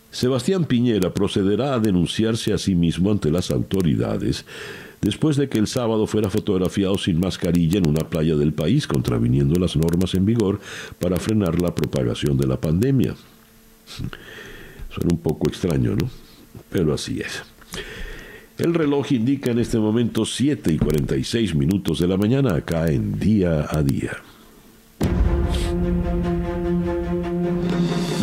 [0.09, 4.45] Sebastián Piñera procederá a denunciarse a sí mismo ante las autoridades
[5.01, 9.59] después de que el sábado fuera fotografiado sin mascarilla en una playa del país, contraviniendo
[9.59, 10.61] las normas en vigor
[10.97, 13.15] para frenar la propagación de la pandemia.
[14.89, 16.09] Suena un poco extraño, ¿no?
[16.69, 17.43] Pero así es.
[18.57, 23.19] El reloj indica en este momento 7 y 46 minutos de la mañana acá en
[23.19, 24.11] día a día.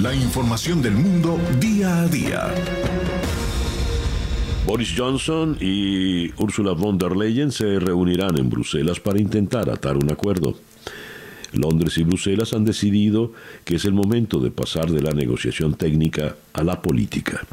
[0.02, 2.54] La información del mundo día a día.
[4.66, 10.10] Boris Johnson y Ursula von der Leyen se reunirán en Bruselas para intentar atar un
[10.10, 10.56] acuerdo.
[11.52, 13.32] Londres y Bruselas han decidido
[13.64, 17.46] que es el momento de pasar de la negociación técnica a la política.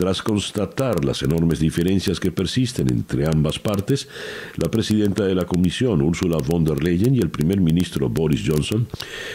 [0.00, 4.08] Tras constatar las enormes diferencias que persisten entre ambas partes,
[4.56, 8.88] la presidenta de la Comisión, Ursula von der Leyen, y el primer ministro Boris Johnson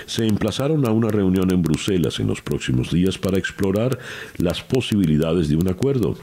[0.07, 3.99] se emplazaron a una reunión en Bruselas en los próximos días para explorar
[4.37, 6.17] las posibilidades de un acuerdo.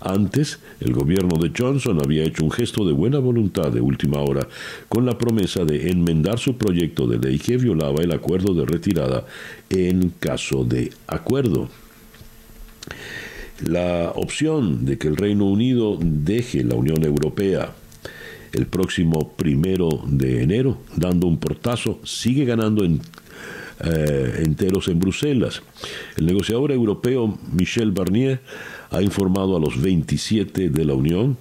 [0.00, 4.46] Antes, el gobierno de Johnson había hecho un gesto de buena voluntad de última hora
[4.88, 9.26] con la promesa de enmendar su proyecto de ley que violaba el acuerdo de retirada
[9.68, 11.68] en caso de acuerdo.
[13.66, 17.74] La opción de que el Reino Unido deje la Unión Europea
[18.52, 23.00] el próximo primero de enero, dando un portazo, sigue ganando en,
[23.84, 25.62] eh, enteros en Bruselas.
[26.16, 28.40] El negociador europeo Michel Barnier
[28.90, 31.36] ha informado a los 27 de la Unión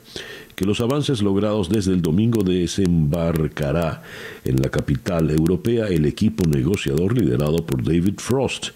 [0.55, 4.03] que los avances logrados desde el domingo desembarcará
[4.43, 8.72] en la capital europea el equipo negociador liderado por David Frost.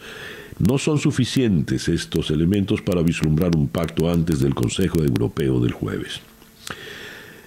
[0.59, 6.21] No son suficientes estos elementos para vislumbrar un pacto antes del Consejo Europeo del jueves.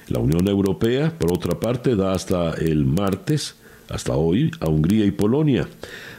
[0.09, 3.57] La Unión Europea, por otra parte, da hasta el martes,
[3.89, 5.69] hasta hoy, a Hungría y Polonia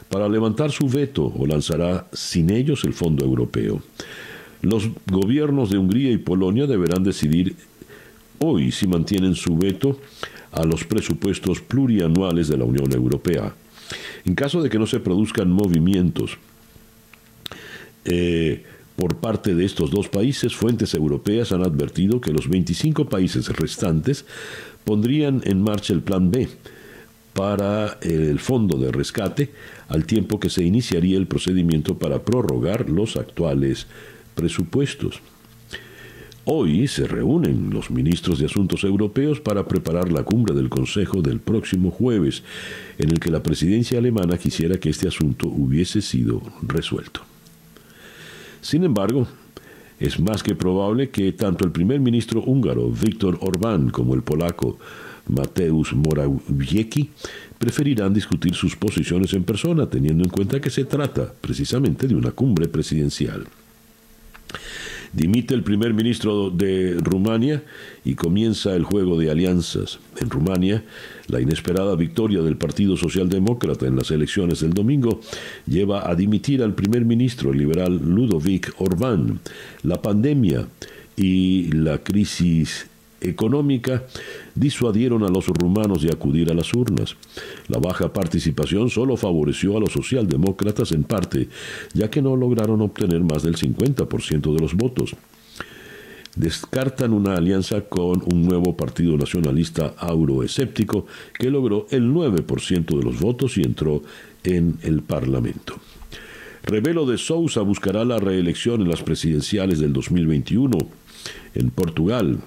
[0.10, 3.82] para levantar su veto o lanzará sin ellos el Fondo Europeo.
[4.62, 7.56] Los gobiernos de Hungría y Polonia deberán decidir
[8.40, 10.00] hoy si mantienen su veto
[10.52, 13.54] a los presupuestos plurianuales de la Unión Europea.
[14.26, 16.38] En caso de que no se produzcan movimientos
[18.08, 18.64] eh,
[18.96, 24.26] por parte de estos dos países, fuentes europeas han advertido que los 25 países restantes
[24.84, 26.50] pondrían en marcha el Plan B
[27.34, 29.52] para el fondo de rescate,
[29.90, 33.86] al tiempo que se iniciaría el procedimiento para prorrogar los actuales
[34.34, 35.22] presupuestos.
[36.46, 41.40] Hoy se reúnen los ministros de Asuntos Europeos para preparar la cumbre del Consejo del
[41.40, 42.42] próximo jueves,
[42.98, 47.22] en el que la presidencia alemana quisiera que este asunto hubiese sido resuelto.
[48.68, 49.26] Sin embargo,
[49.98, 54.78] es más que probable que tanto el primer ministro húngaro Víctor Orbán como el polaco
[55.30, 57.10] Mateusz Morawiecki
[57.58, 62.32] preferirán discutir sus posiciones en persona, teniendo en cuenta que se trata precisamente de una
[62.32, 63.48] cumbre presidencial.
[65.14, 67.64] Dimite el primer ministro de Rumania
[68.04, 70.00] y comienza el juego de alianzas.
[70.20, 70.84] En Rumania,
[71.28, 75.22] la inesperada victoria del Partido Socialdemócrata en las elecciones del domingo
[75.66, 79.40] lleva a dimitir al primer ministro liberal Ludovic Orbán.
[79.84, 80.68] La pandemia
[81.16, 82.88] y la crisis
[83.22, 84.04] económica
[84.56, 87.16] disuadieron a los rumanos de acudir a las urnas.
[87.68, 91.50] La baja participación solo favoreció a los socialdemócratas en parte,
[91.94, 95.16] ya que no lograron obtener más del 50% de los votos.
[96.36, 103.20] Descartan una alianza con un nuevo partido nacionalista euroescéptico que logró el 9% de los
[103.20, 104.04] votos y entró
[104.44, 105.76] en el Parlamento.
[106.64, 110.78] Revelo de Sousa buscará la reelección en las presidenciales del 2021
[111.56, 112.40] en Portugal.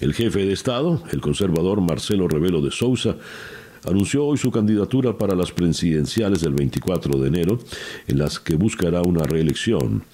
[0.00, 3.16] El jefe de Estado, el conservador Marcelo Rebelo de Sousa,
[3.84, 7.58] anunció hoy su candidatura para las presidenciales del 24 de enero,
[8.06, 10.04] en las que buscará una reelección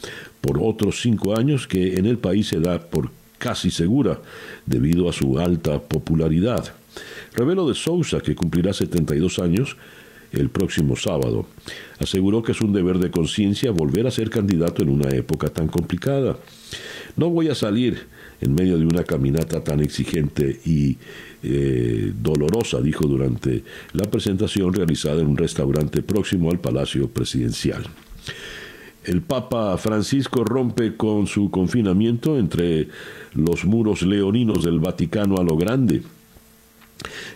[0.40, 4.20] por otros cinco años que en el país se da por casi segura
[4.66, 6.74] debido a su alta popularidad.
[7.34, 9.76] Rebelo de Sousa, que cumplirá 72 años,
[10.32, 11.46] el próximo sábado.
[11.98, 15.68] Aseguró que es un deber de conciencia volver a ser candidato en una época tan
[15.68, 16.36] complicada.
[17.16, 18.06] No voy a salir
[18.42, 20.98] en medio de una caminata tan exigente y
[21.42, 23.62] eh, dolorosa, dijo durante
[23.92, 27.84] la presentación realizada en un restaurante próximo al Palacio Presidencial.
[29.04, 32.88] El Papa Francisco rompe con su confinamiento entre
[33.34, 36.02] los muros leoninos del Vaticano a lo grande.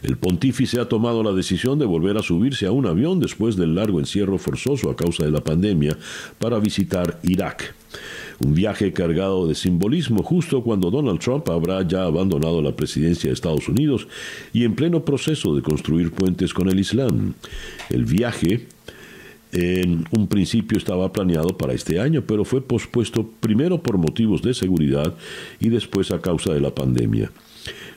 [0.02, 3.74] El pontífice ha tomado la decisión de volver a subirse a un avión después del
[3.74, 5.98] largo encierro forzoso a causa de la pandemia
[6.38, 7.74] para visitar Irak.
[8.44, 13.34] Un viaje cargado de simbolismo justo cuando Donald Trump habrá ya abandonado la presidencia de
[13.34, 14.08] Estados Unidos
[14.52, 17.34] y en pleno proceso de construir puentes con el Islam.
[17.88, 18.66] El viaje
[19.52, 24.52] en un principio estaba planeado para este año, pero fue pospuesto primero por motivos de
[24.52, 25.14] seguridad
[25.58, 27.30] y después a causa de la pandemia.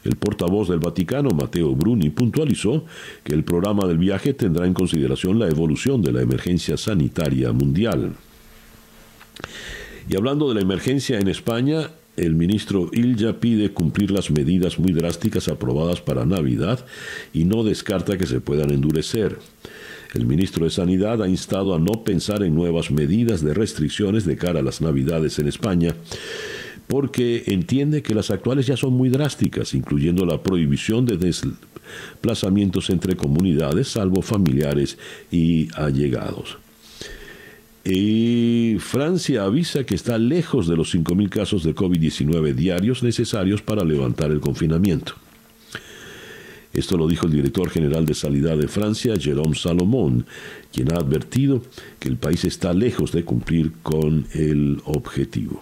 [0.04, 2.86] El portavoz del Vaticano, Matteo Bruni, puntualizó
[3.24, 8.14] que el programa del viaje tendrá en consideración la evolución de la emergencia sanitaria mundial.
[10.10, 14.92] Y hablando de la emergencia en España, el ministro Ilja pide cumplir las medidas muy
[14.92, 16.84] drásticas aprobadas para Navidad
[17.32, 19.38] y no descarta que se puedan endurecer.
[20.16, 24.36] El ministro de Sanidad ha instado a no pensar en nuevas medidas de restricciones de
[24.36, 25.94] cara a las Navidades en España,
[26.88, 33.16] porque entiende que las actuales ya son muy drásticas, incluyendo la prohibición de desplazamientos entre
[33.16, 34.98] comunidades, salvo familiares
[35.30, 36.58] y allegados.
[37.92, 43.84] Y Francia avisa que está lejos de los 5.000 casos de COVID-19 diarios necesarios para
[43.84, 45.14] levantar el confinamiento.
[46.72, 50.28] Esto lo dijo el director general de Sanidad de Francia, Jérôme Salomón,
[50.72, 51.64] quien ha advertido
[51.98, 55.60] que el país está lejos de cumplir con el objetivo.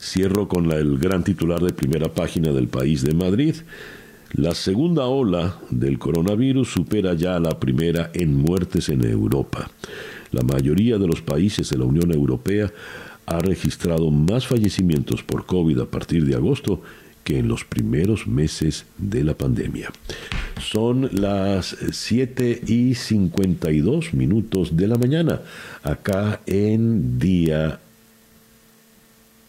[0.00, 3.54] Cierro con el gran titular de primera página del país de Madrid.
[4.32, 9.70] La segunda ola del coronavirus supera ya a la primera en muertes en Europa.
[10.32, 12.72] La mayoría de los países de la Unión Europea
[13.26, 16.82] ha registrado más fallecimientos por COVID a partir de agosto
[17.24, 19.90] que en los primeros meses de la pandemia.
[20.60, 25.40] Son las 7 y 52 minutos de la mañana,
[25.82, 27.80] acá en día,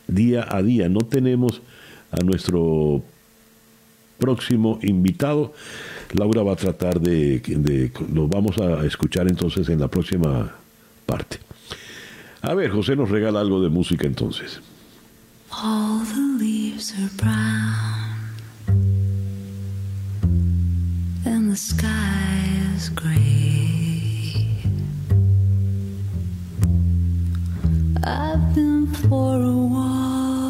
[0.07, 0.89] día a día.
[0.89, 1.61] No tenemos
[2.11, 3.03] a nuestro
[4.19, 5.53] próximo invitado.
[6.13, 10.60] Laura va a tratar de, de, Nos vamos a escuchar entonces en la próxima
[11.11, 11.39] parte.
[12.41, 14.61] A ver, José nos regala algo de música entonces.
[15.51, 18.15] All the leaves are brown
[21.25, 24.63] and the sky is gray.
[28.03, 30.47] I've been for a walk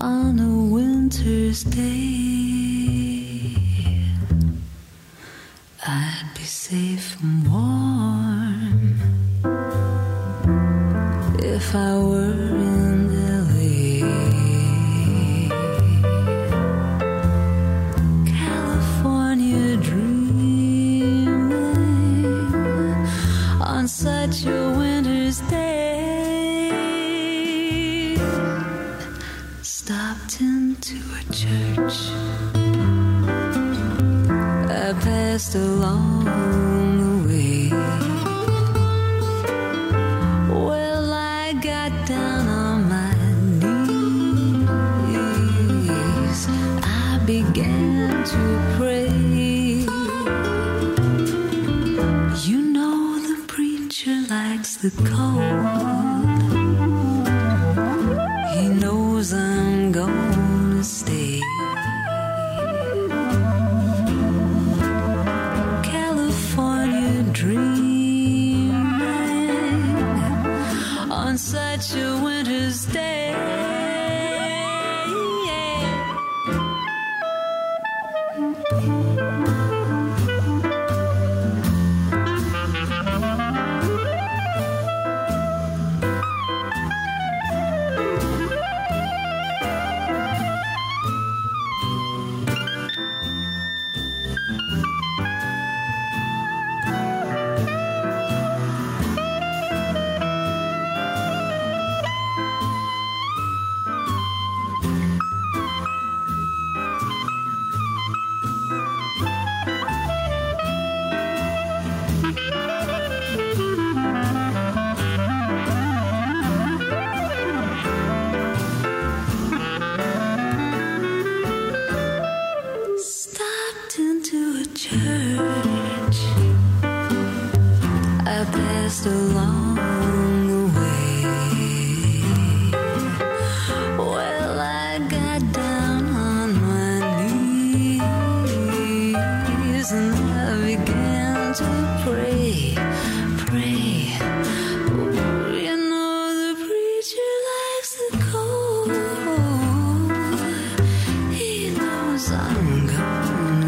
[0.00, 2.17] on a winter's day.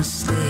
[0.01, 0.49] mistake.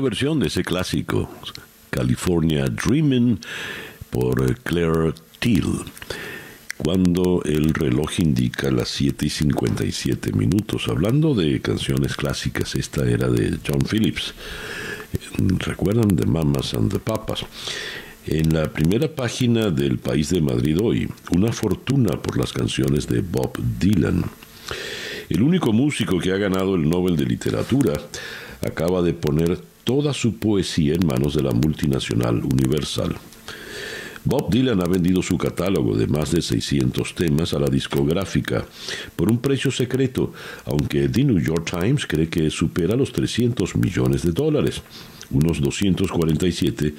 [0.00, 1.30] Versión de ese clásico,
[1.90, 3.40] California Dreamin'
[4.10, 5.84] por eh, Claire Teal.
[6.76, 13.28] Cuando el reloj indica las 7 y 57 minutos, hablando de canciones clásicas, esta era
[13.28, 14.34] de John Phillips.
[15.38, 17.44] ¿Recuerdan de Mamas and the Papas?
[18.26, 23.20] En la primera página del País de Madrid hoy, una fortuna por las canciones de
[23.20, 24.24] Bob Dylan.
[25.28, 27.94] El único músico que ha ganado el Nobel de Literatura
[28.62, 33.16] acaba de poner toda su poesía en manos de la multinacional Universal.
[34.24, 38.64] Bob Dylan ha vendido su catálogo de más de 600 temas a la discográfica
[39.16, 40.32] por un precio secreto,
[40.64, 44.80] aunque The New York Times cree que supera los 300 millones de dólares,
[45.30, 46.94] unos 247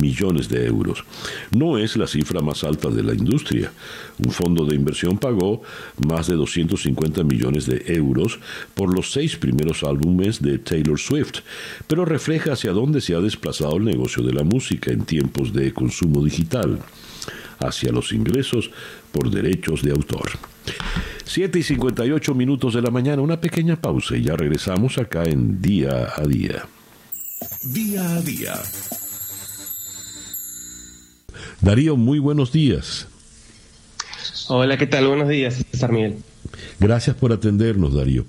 [0.00, 1.04] millones de euros.
[1.50, 3.72] No es la cifra más alta de la industria.
[4.18, 5.62] Un fondo de inversión pagó
[6.06, 8.38] más de 250 millones de euros
[8.74, 11.40] por los seis primeros álbumes de Taylor Swift,
[11.86, 15.72] pero refleja hacia dónde se ha desplazado el negocio de la música en tiempos de
[15.72, 16.78] consumo digital,
[17.58, 18.70] hacia los ingresos
[19.12, 20.30] por derechos de autor.
[21.24, 25.60] 7 y 58 minutos de la mañana, una pequeña pausa y ya regresamos acá en
[25.62, 26.66] Día a Día.
[27.62, 28.54] Día a día.
[31.60, 33.06] Darío, muy buenos días.
[34.48, 35.06] Hola, ¿qué tal?
[35.06, 36.16] Buenos días, César Miguel.
[36.80, 38.26] Gracias por atendernos, Darío.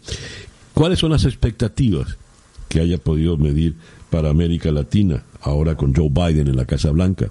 [0.74, 2.18] ¿Cuáles son las expectativas
[2.70, 3.76] que haya podido medir
[4.09, 7.30] para América Latina ahora con Joe Biden en la Casa Blanca?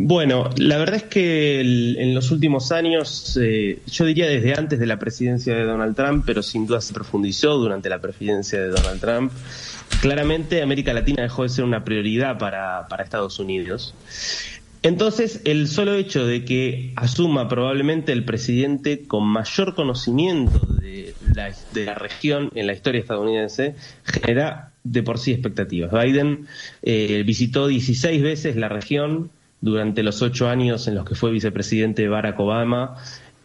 [0.00, 4.86] Bueno, la verdad es que en los últimos años, eh, yo diría desde antes de
[4.86, 9.00] la presidencia de Donald Trump, pero sin duda se profundizó durante la presidencia de Donald
[9.00, 9.32] Trump,
[10.00, 13.92] claramente América Latina dejó de ser una prioridad para, para Estados Unidos.
[14.84, 21.52] Entonces, el solo hecho de que asuma probablemente el presidente con mayor conocimiento de la,
[21.74, 23.74] de la región en la historia estadounidense
[24.04, 25.90] genera de por sí expectativas.
[25.90, 26.46] Biden
[26.82, 32.02] eh, visitó 16 veces la región durante los ocho años en los que fue vicepresidente
[32.02, 32.96] de Barack Obama.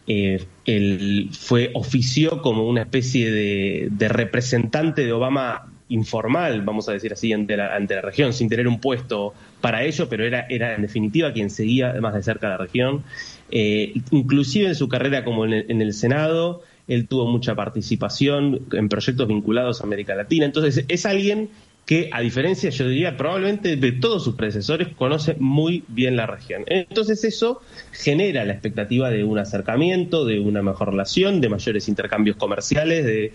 [0.06, 7.12] Eh, él fue ofició como una especie de, representante de Obama informal, vamos a decir
[7.12, 10.74] así, ante la, ante la región, sin tener un puesto para ello, pero era, era
[10.74, 13.02] en definitiva quien seguía más de cerca la región.
[13.50, 19.26] Eh, inclusive en su carrera como en el Senado, él tuvo mucha participación en proyectos
[19.26, 20.44] vinculados a América Latina.
[20.44, 21.48] Entonces, es alguien
[21.86, 26.64] que, a diferencia, yo diría, probablemente de todos sus predecesores, conoce muy bien la región.
[26.66, 27.60] Entonces, eso
[27.92, 33.04] genera la expectativa de un acercamiento, de una mejor relación, de mayores intercambios comerciales.
[33.04, 33.32] De...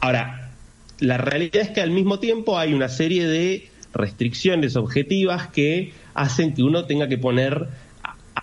[0.00, 0.50] Ahora,
[0.98, 6.54] la realidad es que al mismo tiempo hay una serie de restricciones objetivas que hacen
[6.54, 7.68] que uno tenga que poner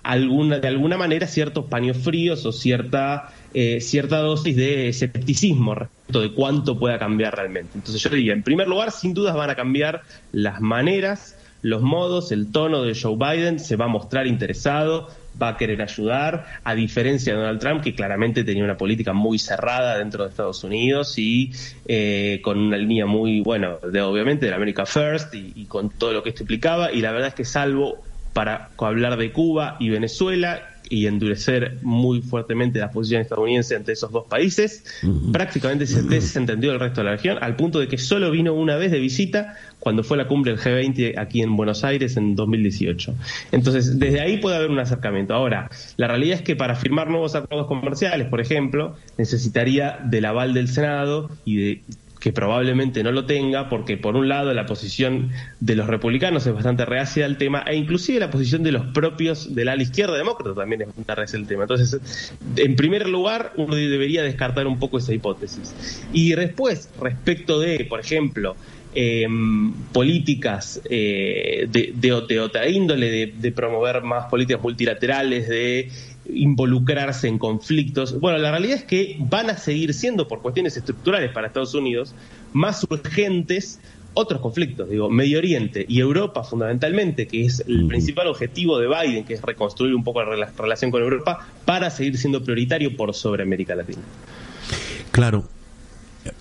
[0.02, 6.20] alguna, de alguna manera ciertos paños fríos o cierta, eh, cierta dosis de escepticismo respecto
[6.20, 7.72] de cuánto pueda cambiar realmente.
[7.76, 12.30] Entonces yo diría, en primer lugar, sin dudas van a cambiar las maneras, los modos,
[12.30, 15.08] el tono de Joe Biden, se va a mostrar interesado,
[15.40, 19.38] va a querer ayudar, a diferencia de Donald Trump, que claramente tenía una política muy
[19.38, 21.52] cerrada dentro de Estados Unidos y
[21.86, 26.12] eh, con una línea muy, bueno, de, obviamente del America First y, y con todo
[26.12, 26.92] lo que esto implicaba.
[26.92, 32.22] Y la verdad es que salvo para hablar de Cuba y Venezuela, y endurecer muy
[32.22, 34.84] fuertemente la posición estadounidense ante esos dos países.
[35.32, 38.76] Prácticamente se desentendió el resto de la región, al punto de que solo vino una
[38.76, 43.14] vez de visita cuando fue la cumbre del G20 aquí en Buenos Aires en 2018.
[43.52, 45.34] Entonces, desde ahí puede haber un acercamiento.
[45.34, 50.54] Ahora, la realidad es que para firmar nuevos acuerdos comerciales, por ejemplo, necesitaría del aval
[50.54, 51.82] del Senado y de
[52.20, 56.54] que probablemente no lo tenga, porque por un lado la posición de los republicanos es
[56.54, 60.54] bastante reacia al tema, e inclusive la posición de los propios de la izquierda demócrata
[60.54, 61.62] también es bastante reacia al tema.
[61.64, 65.74] Entonces, en primer lugar, uno debería descartar un poco esa hipótesis.
[66.12, 68.56] Y después, respecto de, por ejemplo,
[68.94, 75.90] em, políticas eh, de, de, otra índole, de, promover más políticas multilaterales, de
[76.28, 78.18] involucrarse en conflictos.
[78.20, 82.14] Bueno, la realidad es que van a seguir siendo, por cuestiones estructurales para Estados Unidos,
[82.52, 83.80] más urgentes
[84.14, 89.24] otros conflictos, digo, Medio Oriente y Europa fundamentalmente, que es el principal objetivo de Biden,
[89.24, 93.44] que es reconstruir un poco la relación con Europa, para seguir siendo prioritario por sobre
[93.44, 94.00] América Latina.
[95.12, 95.44] Claro,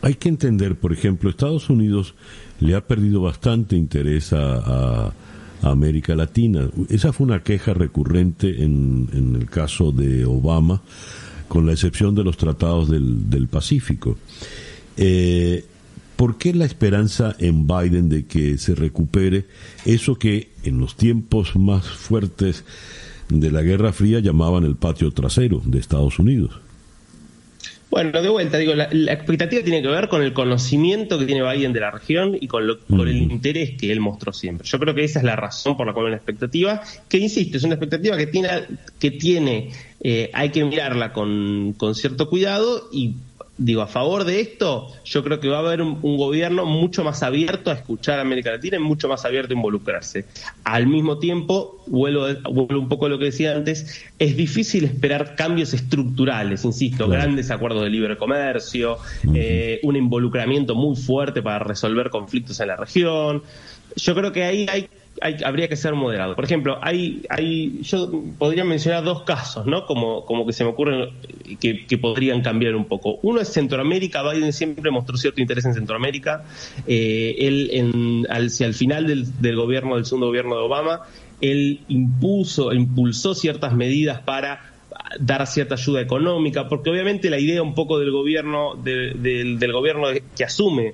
[0.02, 2.16] hay que entender, por ejemplo, Estados Unidos
[2.60, 5.14] le ha perdido bastante interés a
[5.62, 6.70] América Latina.
[6.90, 10.82] Esa fue una queja recurrente en, en el caso de Obama,
[11.48, 14.18] con la excepción de los tratados del, Pacífico.
[14.98, 15.66] Eh,
[16.16, 19.46] ¿Por qué la esperanza en Biden de que se recupere
[19.86, 22.66] eso que en los tiempos más fuertes
[23.30, 26.60] de la Guerra Fría llamaban el patio trasero de Estados Unidos?
[27.90, 31.72] Bueno, de vuelta, digo, la, expectativa tiene que ver con el conocimiento que tiene Biden
[31.72, 34.68] de la región y con, lo, con el interés que él mostró siempre.
[34.68, 37.64] Yo creo que esa es la razón por la cual una expectativa, que insisto, es
[37.64, 38.50] una expectativa que tiene,
[39.00, 39.70] que tiene
[40.02, 43.16] eh, hay que mirarla con, con cierto cuidado y
[43.58, 47.24] digo, a favor de esto, yo creo que va a haber un, gobierno mucho más
[47.24, 50.26] abierto a escuchar a América Latina y mucho más abierto a involucrarse.
[50.64, 55.36] Al mismo tiempo, vuelvo, vuelvo un poco a lo que decía antes, es difícil esperar
[55.36, 58.98] cambios estructurales, insisto, grandes acuerdos de libre comercio,
[59.34, 63.44] eh, un involucramiento muy fuerte para resolver conflictos en la región.
[63.96, 64.88] Yo creo que ahí hay
[65.22, 66.36] habría que ser moderado.
[66.36, 69.86] Por ejemplo, hay, hay, yo podría mencionar dos casos, ¿no?
[69.86, 71.10] Como, como que se me ocurren
[71.60, 73.20] que, podrían cambiar un poco.
[73.24, 74.24] Uno es Centroamérica.
[74.24, 76.44] Biden siempre mostró cierto interés en Centroamérica.
[76.86, 81.02] Eh, él, en, al, al final del, gobierno, del segundo gobierno de Obama,
[81.42, 84.72] él impuso, impulsó ciertas medidas para
[85.20, 90.08] dar cierta ayuda económica, porque obviamente la idea un poco del gobierno, del, del gobierno
[90.36, 90.94] que asume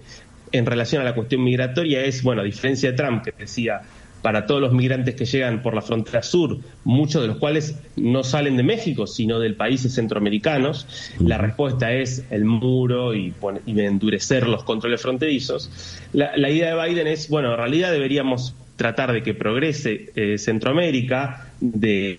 [0.53, 3.81] en relación a la cuestión migratoria es, bueno, a diferencia de Trump, que decía
[4.23, 8.23] para todos los migrantes que llegan por la frontera sur, muchos de los cuales no
[8.23, 10.87] salen de México, sino de países centroamericanos,
[11.19, 13.33] la respuesta es el muro y,
[13.67, 15.69] endurecer los controles fronterizos.
[16.13, 21.52] La, idea de Biden es, bueno, en realidad deberíamos tratar de que progrese eh, Centroamérica,
[21.63, 22.17] de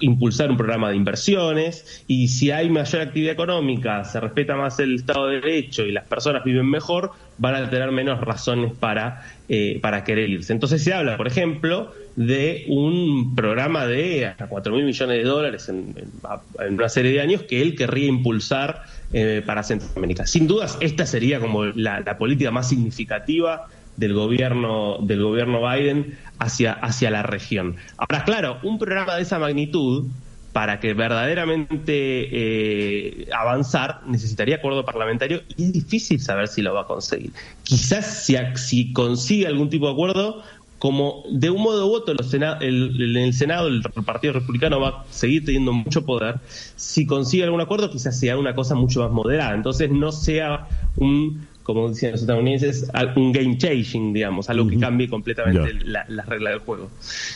[0.00, 4.94] impulsar un programa de inversiones y si hay mayor actividad económica, se respeta más el
[4.94, 9.80] Estado de Derecho y las personas viven mejor, van a tener menos razones para, eh,
[9.82, 10.52] para querer irse.
[10.52, 15.68] Entonces se habla, por ejemplo, de un programa de hasta 4 mil millones de dólares
[15.68, 15.96] en,
[16.70, 20.24] una serie de años que él querría impulsar eh, para Centroamérica.
[20.24, 23.66] Sin dudas, esta sería como la política más significativa
[23.98, 27.76] del gobierno, del gobierno Biden hacia, hacia la región.
[27.96, 30.06] Ahora, claro, un programa de esa magnitud,
[30.52, 36.82] para que verdaderamente eh, avanzar, necesitaría acuerdo parlamentario y es difícil saber si lo va
[36.82, 37.32] a conseguir.
[37.62, 40.42] Quizás si, si consigue algún tipo de acuerdo,
[40.78, 45.44] como de un modo u otro en el Senado el Partido Republicano va a seguir
[45.44, 46.36] teniendo mucho poder,
[46.76, 51.46] si consigue algún acuerdo quizás sea una cosa mucho más moderada, entonces no sea un
[51.68, 56.54] como decían los estadounidenses, un game changing, digamos, algo que cambie completamente las la reglas
[56.54, 56.88] del juego.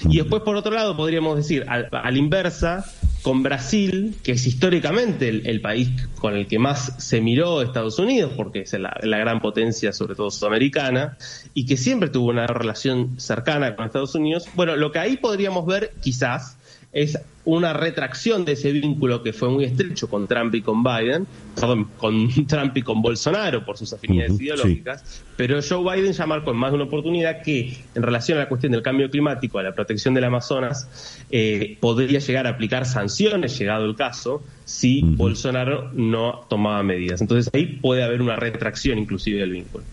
[0.08, 2.82] Y después, por otro lado, podríamos decir, a, la inversa,
[3.20, 8.32] con Brasil, que es históricamente el, país con el que más se miró Estados Unidos,
[8.34, 11.18] porque es la, la, gran potencia, sobre todo sudamericana,
[11.52, 15.66] y que siempre tuvo una relación cercana con Estados Unidos, bueno, lo que ahí podríamos
[15.66, 16.56] ver, quizás,
[16.92, 21.26] es una retracción de ese vínculo que fue muy estrecho con Trump y con Biden,
[21.54, 26.50] perdón, con Trump y con Bolsonaro por sus afinidades ideológicas, pero Joe Biden ya marcó
[26.52, 29.62] en más de una oportunidad que en relación a la cuestión del cambio climático, a
[29.62, 35.90] la protección del Amazonas, eh, podría llegar a aplicar sanciones, llegado el caso, si Bolsonaro
[35.94, 37.20] no tomaba medidas.
[37.20, 39.84] Entonces ahí puede haber una retracción inclusive del vínculo.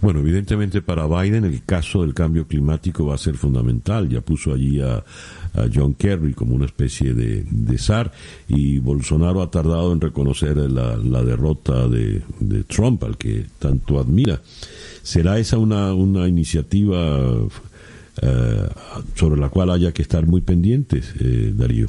[0.00, 4.08] Bueno, evidentemente para Biden el caso del cambio climático va a ser fundamental.
[4.08, 5.02] Ya puso allí a,
[5.72, 7.44] John Kerry como una especie de,
[7.78, 8.12] zar
[8.48, 12.22] y Bolsonaro ha tardado en reconocer la, derrota de,
[12.66, 14.40] Trump, al que tanto admira.
[15.02, 17.20] ¿Será esa una, una iniciativa
[18.22, 18.68] eh,
[19.14, 21.86] sobre la cual haya que estar muy pendientes, eh, Darío?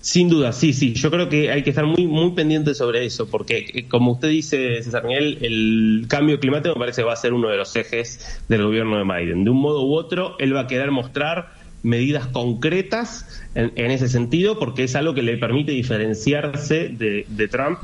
[0.00, 0.94] Sin duda, sí, sí.
[0.94, 4.28] Yo creo que hay que estar muy, muy pendientes sobre eso, porque eh, como usted
[4.28, 7.76] dice, César Miguel, el cambio climático me parece que va a ser uno de los
[7.76, 9.44] ejes del gobierno de Biden.
[9.44, 14.58] De un modo u otro, él va a querer mostrar medidas concretas en, ese sentido,
[14.58, 17.78] porque es algo que le permite diferenciarse de, Trump.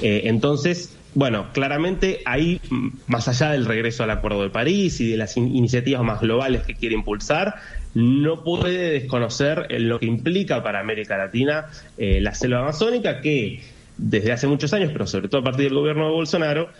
[0.00, 2.60] Eh, entonces, bueno, claramente ahí,
[3.06, 6.74] más allá del regreso al Acuerdo de París y de las iniciativas más globales que
[6.74, 7.56] quiere impulsar,
[7.94, 11.66] no puede desconocer lo que implica para América Latina
[11.98, 13.60] eh, la selva amazónica, que
[13.98, 16.70] desde hace muchos años, pero sobre todo a partir del gobierno de Bolsonaro,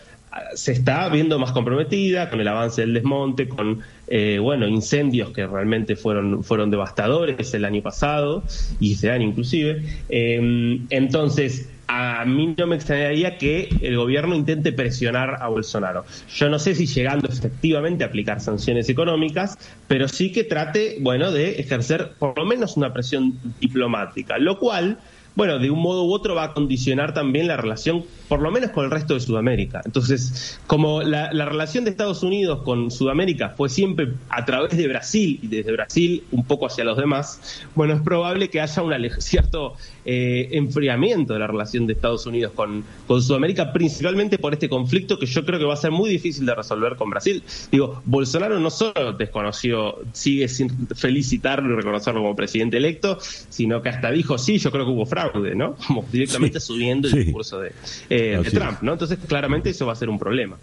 [0.55, 5.47] se está viendo más comprometida con el avance del desmonte, con eh, bueno incendios que
[5.47, 8.43] realmente fueron fueron devastadores el año pasado
[8.79, 9.83] y este año inclusive.
[10.09, 16.05] Eh, entonces a mí no me extrañaría que el gobierno intente presionar a Bolsonaro.
[16.33, 19.57] Yo no sé si llegando efectivamente a aplicar sanciones económicas,
[19.87, 24.97] pero sí que trate, bueno, de ejercer por lo menos una presión diplomática, lo cual
[25.35, 28.71] bueno, de un modo u otro va a condicionar también la relación, por lo menos
[28.71, 29.81] con el resto de Sudamérica.
[29.85, 35.39] Entonces, como la, relación de Estados Unidos con Sudamérica fue siempre a través de Brasil
[35.41, 39.75] y desde Brasil un poco hacia los demás, bueno, es probable que haya un cierto
[40.05, 45.17] eh, enfriamiento de la relación de Estados Unidos con, con Sudamérica, principalmente por este conflicto
[45.19, 47.43] que yo creo que va a ser muy difícil de resolver con Brasil.
[47.71, 53.89] Digo, Bolsonaro no solo desconoció, sigue sin felicitarlo y reconocerlo como presidente electo, sino que
[53.89, 55.75] hasta dijo, sí, yo creo que hubo fraude ¿no?
[55.87, 57.71] Como directamente subiendo el discurso de,
[58.09, 58.93] eh, Trump, ¿no?
[58.93, 60.57] Entonces, claramente eso va a ser un problema.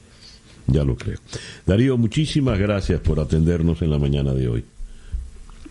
[0.66, 1.18] Ya lo creo.
[1.66, 4.64] Darío, muchísimas gracias por atendernos en la mañana de hoy.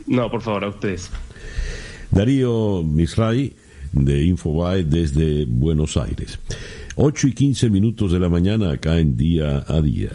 [0.08, 1.10] No, por favor, a ustedes.
[2.12, 3.54] Darío Misray,
[3.92, 6.40] de Infobae, desde Buenos Aires.
[6.96, 10.12] 8 y 15 minutos de la mañana acá en Día a Día.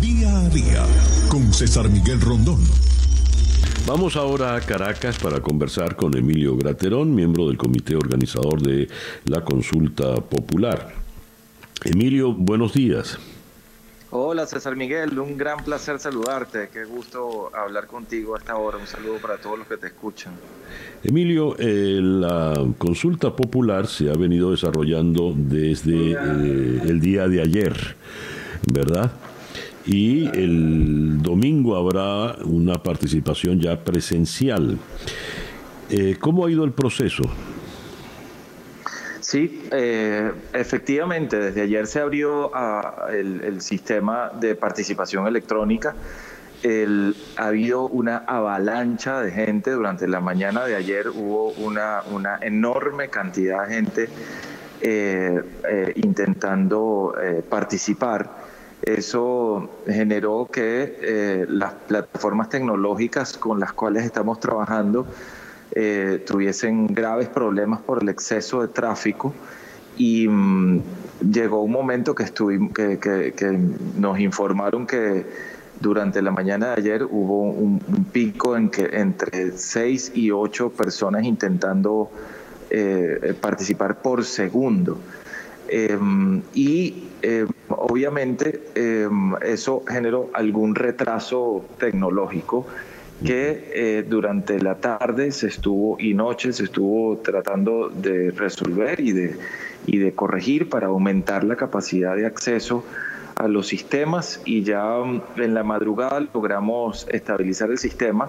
[0.00, 0.86] Día a Día,
[1.28, 2.60] con César Miguel Rondón.
[3.86, 8.88] Vamos ahora a Caracas para conversar con Emilio Graterón, miembro del comité organizador de
[9.24, 10.94] la consulta popular.
[11.84, 13.18] Emilio, buenos días.
[14.12, 18.86] Hola César Miguel, un gran placer saludarte, qué gusto hablar contigo a esta hora, un
[18.86, 20.32] saludo para todos los que te escuchan.
[21.04, 27.96] Emilio, eh, la consulta popular se ha venido desarrollando desde eh, el día de ayer,
[28.72, 29.12] ¿verdad?
[29.86, 34.78] y el domingo habrá una participación ya presencial.
[35.88, 37.24] Eh, ¿Cómo ha ido el proceso?
[39.30, 45.94] Sí, eh, efectivamente, desde ayer se abrió ah, el, sistema de participación electrónica.
[47.36, 52.02] ha habido una avalancha de gente durante la mañana de ayer, hubo una,
[52.40, 54.08] enorme cantidad de gente
[54.80, 57.14] eh, intentando
[57.48, 58.28] participar.
[58.82, 65.06] Eso generó que eh, las plataformas tecnológicas con las cuales estamos trabajando
[65.72, 69.32] eh, tuviesen graves problemas por el exceso de tráfico
[69.96, 70.82] y mm,
[71.30, 73.58] llegó un momento que, estuvimos, que,
[73.96, 75.26] nos informaron que
[75.80, 77.78] durante la mañana de ayer hubo un,
[78.12, 82.10] pico en que entre seis y ocho personas intentando
[82.70, 84.98] eh, participar por segundo.
[85.68, 92.66] Em, y em, obviamente em, eso generó algún retraso tecnológico
[93.24, 99.12] que eh, durante la tarde se estuvo y noche se estuvo tratando de resolver y
[99.12, 99.36] de,
[99.86, 102.84] y de corregir para aumentar la capacidad de acceso
[103.36, 104.96] a los sistemas y ya
[105.36, 108.28] en la madrugada logramos estabilizar el sistema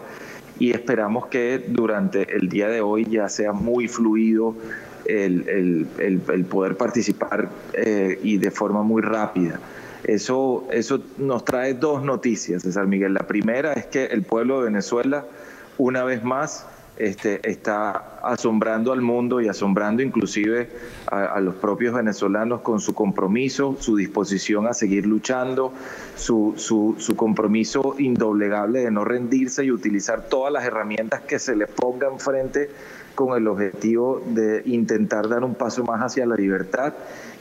[0.59, 4.55] y esperamos que durante el día de hoy ya sea muy fluido
[5.05, 9.59] el, el, poder participar eh, y de forma muy rápida.
[10.03, 13.13] Eso, eso nos trae dos noticias, César Miguel.
[13.13, 15.25] La primera es que el pueblo de Venezuela,
[15.77, 16.65] una vez más,
[16.97, 20.69] este, está asombrando al mundo y asombrando inclusive
[21.07, 25.73] a, los propios venezolanos con su compromiso, su disposición a seguir luchando,
[26.15, 31.55] su, su, su, compromiso indoblegable de no rendirse y utilizar todas las herramientas que se
[31.55, 32.69] le pongan frente
[33.15, 36.93] con el objetivo de intentar dar un paso más hacia la libertad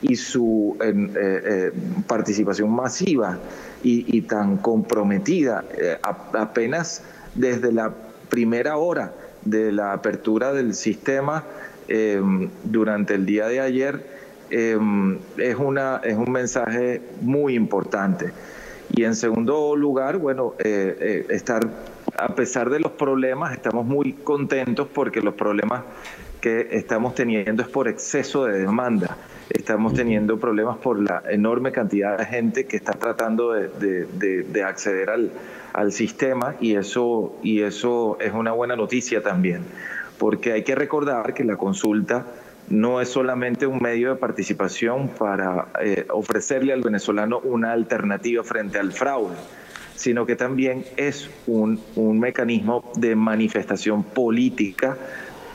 [0.02, 1.72] y su eh, eh,
[2.06, 3.38] participación masiva
[3.82, 7.02] y, tan comprometida eh, apenas
[7.34, 7.92] desde la
[8.28, 11.44] primera hora de la apertura del sistema
[12.62, 14.06] durante el día de ayer
[14.48, 14.76] es,
[15.58, 18.32] una, es un mensaje muy importante.
[18.92, 21.68] Y en segundo lugar, bueno, estar,
[22.16, 25.82] a pesar de los problemas, estamos muy contentos porque los problemas
[26.40, 29.16] que estamos teniendo es por exceso de demanda.
[29.50, 35.32] Estamos teniendo problemas por la enorme cantidad de gente que está tratando de, acceder al,
[35.72, 39.62] al, sistema y eso, y eso es una buena noticia también,
[40.18, 42.26] porque hay que recordar que la consulta
[42.68, 48.78] no es solamente un medio de participación para eh, ofrecerle al venezolano una alternativa frente
[48.78, 49.34] al fraude,
[49.96, 54.96] sino que también es un, un mecanismo de manifestación política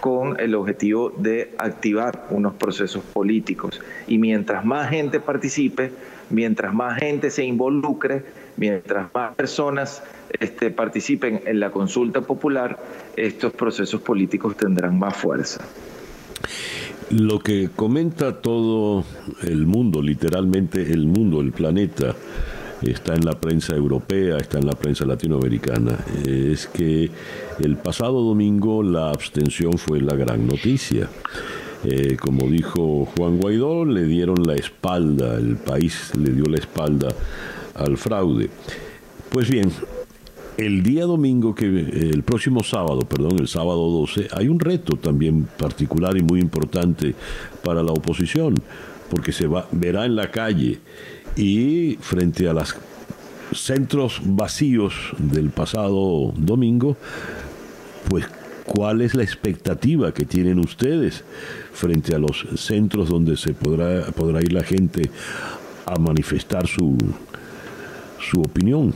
[0.06, 3.82] con el objetivo de activar unos procesos políticos.
[4.06, 5.90] Y mientras más gente participe,
[6.30, 8.24] mientras más gente se involucre,
[8.56, 10.04] mientras más personas
[10.40, 12.78] este, participen en la consulta popular,
[13.16, 15.66] estos procesos políticos tendrán más fuerza.
[17.10, 19.04] Lo que comenta todo
[19.42, 22.14] el mundo, literalmente el mundo, el planeta,
[22.82, 27.10] está en la prensa europea, está en la prensa latinoamericana, es que
[27.60, 31.10] el pasado domingo la abstención fue la gran noticia.
[31.84, 37.10] Eh, como dijo Juan Guaidó, le dieron la espalda, el país le dio la espalda
[37.76, 38.50] al fraude.
[39.30, 39.72] Pues bien,
[40.58, 45.48] el día domingo, que el próximo sábado, perdón, el sábado 12, hay un reto también
[45.58, 47.14] particular y muy importante
[47.64, 48.56] para la oposición,
[49.10, 50.80] porque se va, verá en la calle
[51.36, 52.76] y frente a los
[53.54, 56.98] centros vacíos del pasado domingo,
[58.10, 58.26] pues
[58.66, 61.24] cuál es la expectativa que tienen ustedes
[61.74, 65.10] frente a los centros donde se podrá, podrá ir la gente
[65.86, 66.98] a manifestar su,
[68.20, 68.94] su opinión.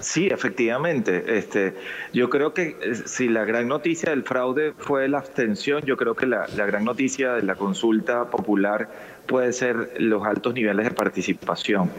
[0.00, 1.38] Sí, efectivamente.
[1.38, 1.74] Este,
[2.12, 6.14] yo creo que eh, si la gran noticia del fraude fue la abstención, yo creo
[6.14, 8.90] que la, la gran noticia de la consulta popular
[9.32, 11.90] puede ser los altos niveles de participación.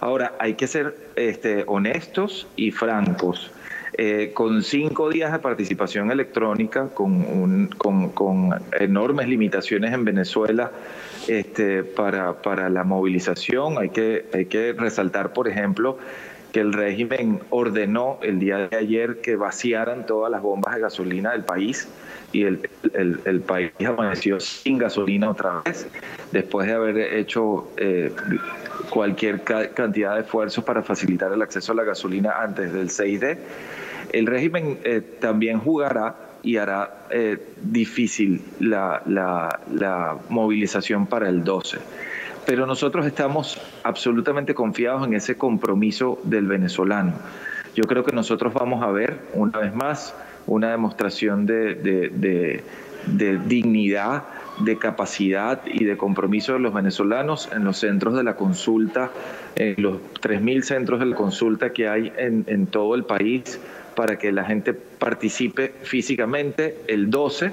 [0.00, 3.52] Ahora, hay que ser este, honestos y francos.
[3.96, 8.50] Eh, con cinco días de participación electrónica, con, con,
[8.80, 10.72] enormes limitaciones en Venezuela
[11.28, 15.96] este, para, para, la movilización, hay que, hay que resaltar, por ejemplo,
[16.50, 21.30] que el régimen ordenó el día de ayer que vaciaran todas las bombas de gasolina
[21.30, 21.86] del país
[22.34, 22.68] y el,
[23.24, 25.86] el, país amaneció sin gasolina otra vez,
[26.32, 28.12] después de haber hecho eh,
[28.90, 33.38] cualquier cantidad de esfuerzos para facilitar el acceso a la gasolina antes del 6D.
[34.12, 41.44] El régimen eh, también jugará y hará eh, difícil la, la, la movilización para el
[41.44, 41.78] 12
[42.46, 47.14] pero nosotros estamos absolutamente confiados en ese compromiso del venezolano.
[47.74, 50.14] Yo creo que nosotros vamos a ver una vez más
[50.46, 52.62] una demostración de,
[53.46, 54.24] dignidad,
[54.60, 59.10] de capacidad y de compromiso de los venezolanos en los centros de la consulta,
[59.56, 63.60] en los 3.000 centros de la consulta que hay en, en todo el país
[63.94, 67.52] para que la gente participe físicamente el 12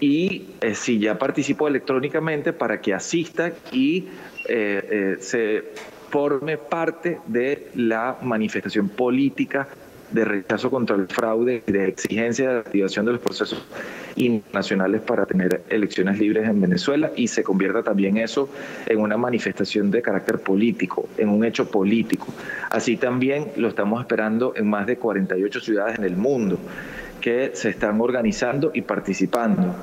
[0.00, 4.08] y eh, si ya participó electrónicamente para que asista y
[4.48, 5.64] eh, eh, se
[6.10, 9.68] forme parte de la manifestación política
[10.10, 13.64] de rechazo contra el fraude y de exigencia de activación de los procesos
[14.16, 18.48] internacionales para tener elecciones libres en Venezuela y se convierta también eso
[18.86, 22.26] en una manifestación de carácter político, en un hecho político.
[22.70, 26.58] Así también lo estamos esperando en más de 48 ciudades en el mundo
[27.20, 29.74] que se están organizando y participando.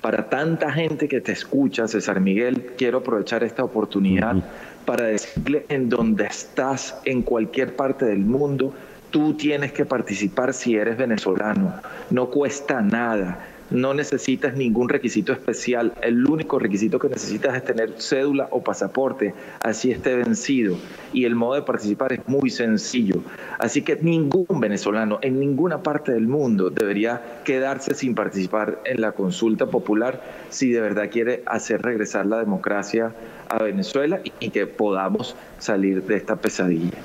[0.00, 4.36] Para tanta gente que te escucha, César Miguel, quiero aprovechar esta oportunidad
[4.84, 8.72] para decirle en donde estás, en cualquier parte del mundo,
[9.10, 11.74] tú tienes que participar si eres venezolano.
[12.10, 13.38] No cuesta nada
[13.70, 15.92] no necesitas ningún requisito especial.
[16.00, 20.76] El único requisito que necesitas es tener cédula o pasaporte, así esté vencido.
[21.12, 23.22] Y el modo de participar es muy sencillo.
[23.58, 29.12] Así que ningún venezolano en ninguna parte del mundo debería quedarse sin participar en la
[29.12, 33.14] consulta popular si de verdad quiere hacer regresar la democracia
[33.48, 36.98] a Venezuela y que podamos salir de esta pesadilla.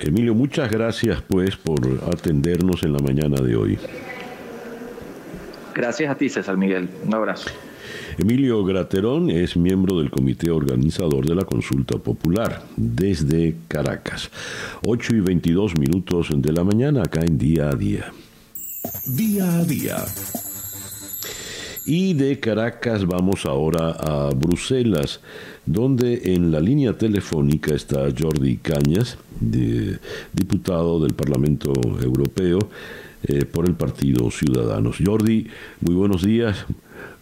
[0.00, 1.80] Emilio, muchas gracias pues por
[2.12, 3.78] atendernos en la mañana de hoy.
[5.74, 6.88] Gracias a ti, César Miguel.
[7.04, 7.50] Un abrazo.
[8.18, 14.30] Emilio Graterón es miembro del comité organizador de la consulta popular desde Caracas.
[14.86, 18.12] 8 y 22 minutos de la mañana acá en Día a Día.
[19.06, 19.96] Día a Día.
[21.84, 25.20] Y de Caracas vamos ahora a Bruselas,
[25.66, 32.58] donde en la línea telefónica está Jordi Cañas, diputado del Parlamento Europeo
[33.24, 34.96] eh, por el Partido Ciudadanos.
[35.04, 35.46] Jordi,
[35.80, 36.66] muy buenos días,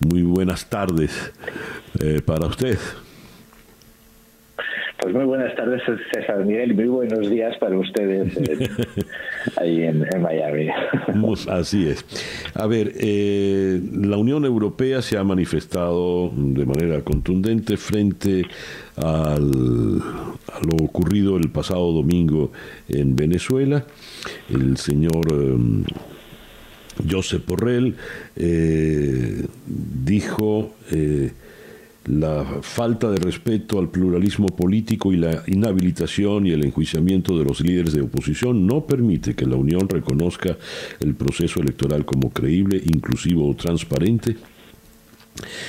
[0.00, 1.10] muy buenas tardes
[2.00, 2.78] eh, para usted.
[5.00, 5.80] Pues muy buenas tardes,
[6.12, 8.68] César Miguel, muy buenos días para ustedes eh,
[9.56, 10.68] ahí en, Miami.
[11.48, 12.04] Así es.
[12.52, 18.44] A ver, eh, la Unión Europea se ha manifestado de manera contundente frente
[18.96, 20.02] al,
[20.52, 22.52] a lo ocurrido el pasado domingo
[22.88, 23.84] en Venezuela.
[24.50, 25.24] El señor...
[25.32, 25.56] Eh,
[27.10, 27.96] Josep Borrell
[30.04, 30.74] dijo
[32.10, 37.60] la falta de respeto al pluralismo político y la inhabilitación y el enjuiciamiento de los
[37.60, 40.56] líderes de oposición no permite que la Unión reconozca
[40.98, 44.36] el proceso electoral como creíble, inclusivo o transparente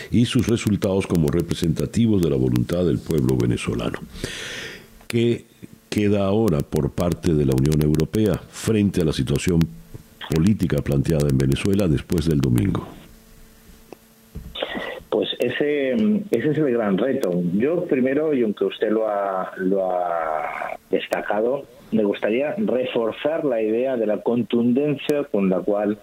[0.10, 4.00] y sus resultados como representativos de la voluntad del pueblo venezolano.
[5.08, 5.46] ¿Qué
[5.90, 9.60] queda ahora por parte de la Unión Europea frente a la situación
[10.34, 13.01] política planteada en Venezuela después del domingo?
[15.42, 15.94] Ese,
[16.30, 17.32] ese es el gran reto.
[17.54, 23.98] Yo primero, y aunque usted lo ha, lo ha destacado, me gustaría reforzar la idea
[23.98, 25.98] de la contundencia con la cual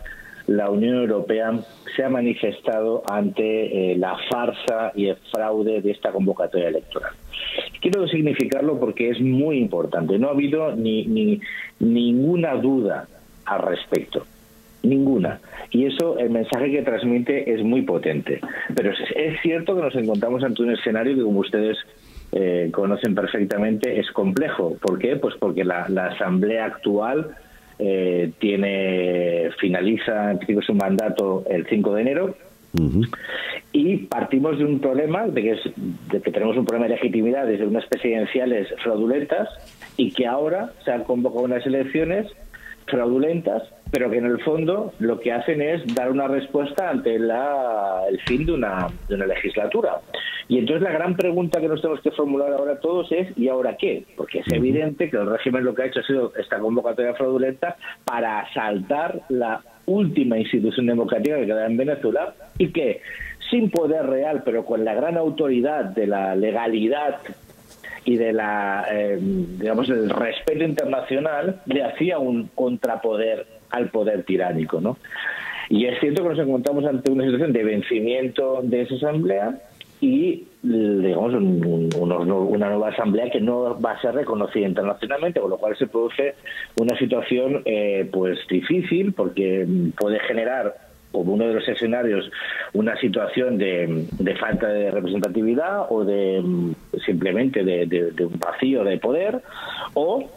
[0.49, 1.53] la Unión Europea
[1.95, 7.12] se ha manifestado ante eh, la farsa y el fraude de esta convocatoria electoral.
[7.80, 10.18] Quiero significarlo porque es muy importante.
[10.18, 11.41] No ha habido ni, ni
[11.78, 13.07] ninguna duda
[13.45, 14.26] al respecto.
[14.83, 15.41] Ninguna.
[15.70, 18.41] Y eso, el mensaje que transmite es muy potente.
[18.74, 21.76] Pero es, cierto que nos encontramos ante un escenario que, como ustedes
[22.33, 24.76] eh, conocen perfectamente, es complejo.
[24.81, 25.16] ¿Por qué?
[25.16, 27.35] Pues porque la, asamblea actual
[27.79, 32.35] eh, tiene finaliza en su mandato el 5 de enero.
[33.72, 35.61] Y partimos de un problema, de que, es,
[36.12, 39.49] de que tenemos un problema de legitimidad desde unas presidenciales fraudulentas
[39.97, 42.26] y que ahora se han convocado unas elecciones
[42.89, 47.30] fraudulentas pero que en el fondo lo que hacen es dar una respuesta ante el
[48.26, 50.01] fin de una, de una legislatura.
[50.49, 53.76] Y entonces la gran pregunta que nos tenemos que formular ahora todos es ¿y ahora
[53.76, 54.05] qué?
[54.16, 57.76] Porque es evidente que el régimen lo que ha hecho ha sido esta convocatoria fraudulenta
[58.05, 63.01] para asaltar la última institución democrática que queda en Venezuela y que
[63.51, 67.20] sin poder real, pero con la gran autoridad de la legalidad
[68.09, 74.81] y de la eh, digamos el respeto internacional le hacía un contrapoder al poder tiránico,
[74.81, 74.97] ¿no?
[75.69, 79.61] Y es cierto que nos encontramos ante una situación de vencimiento de esa asamblea
[80.01, 82.25] y digamos una
[82.71, 86.35] nueva asamblea que no va a ser reconocida internacionalmente con lo cual se produce
[86.81, 89.67] una situación eh, pues difícil porque
[89.99, 92.31] puede generar como uno de los escenarios
[92.73, 94.07] una situación de,
[94.39, 96.43] falta de representatividad o de
[97.05, 99.43] simplemente de, un vacío de poder
[99.95, 100.29] o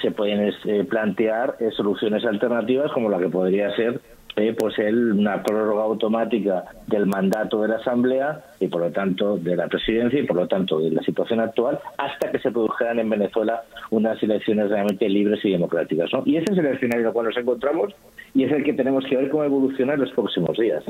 [0.00, 4.00] se pueden eh, plantear eh, soluciones alternativas como la que podría ser
[4.36, 9.36] eh, pues el, una prórroga automática del mandato de la Asamblea y por lo tanto
[9.36, 12.98] de la presidencia y por lo tanto de la situación actual hasta que se produjeran
[12.98, 16.10] en Venezuela unas elecciones realmente libres y democráticas.
[16.12, 16.22] ¿no?
[16.24, 17.94] Y ese es el escenario en el cual nos encontramos
[18.34, 20.82] y es el que tenemos que ver cómo evoluciona en los próximos días.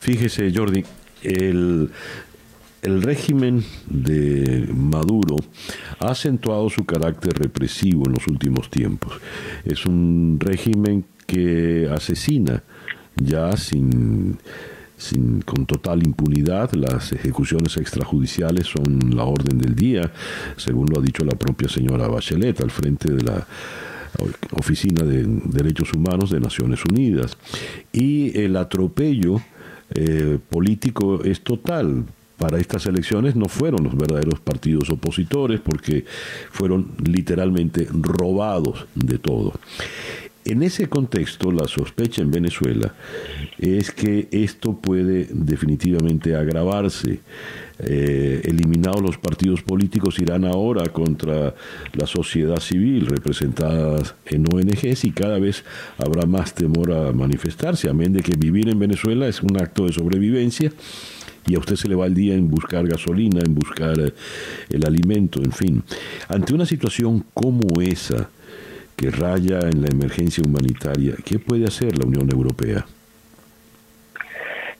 [0.00, 0.82] Fíjese, Jordi,
[1.22, 1.90] el,
[2.82, 5.36] el régimen de Maduro
[6.00, 9.20] ha acentuado su carácter represivo en los últimos tiempos.
[9.64, 12.62] Es un régimen que asesina
[13.16, 14.38] ya sin,
[14.96, 16.72] sin, con total impunidad.
[16.72, 20.12] Las ejecuciones extrajudiciales son la orden del día,
[20.56, 23.46] según lo ha dicho la propia señora Bachelet al frente de la
[24.52, 27.36] Oficina de Derechos Humanos de Naciones Unidas.
[27.92, 29.40] Y el atropello
[29.94, 32.04] eh, político es total
[32.42, 36.04] para estas elecciones no fueron los verdaderos partidos opositores porque
[36.50, 39.52] fueron literalmente robados de todo.
[40.44, 42.94] En ese contexto, la sospecha en Venezuela
[43.58, 47.20] es que esto puede definitivamente agravarse.
[47.78, 51.54] Eh, eliminados los partidos políticos irán ahora contra
[51.92, 55.64] la sociedad civil representada en ONGs y cada vez
[55.98, 59.92] habrá más temor a manifestarse, amén de que vivir en Venezuela es un acto de
[59.92, 60.70] sobrevivencia
[61.46, 64.12] y a usted se le va el día en buscar gasolina, en buscar eh,
[64.70, 65.82] el alimento, en fin.
[66.28, 68.28] Ante una situación como esa,
[68.96, 72.84] que raya en la emergencia humanitaria, ¿qué puede hacer la Unión Europea?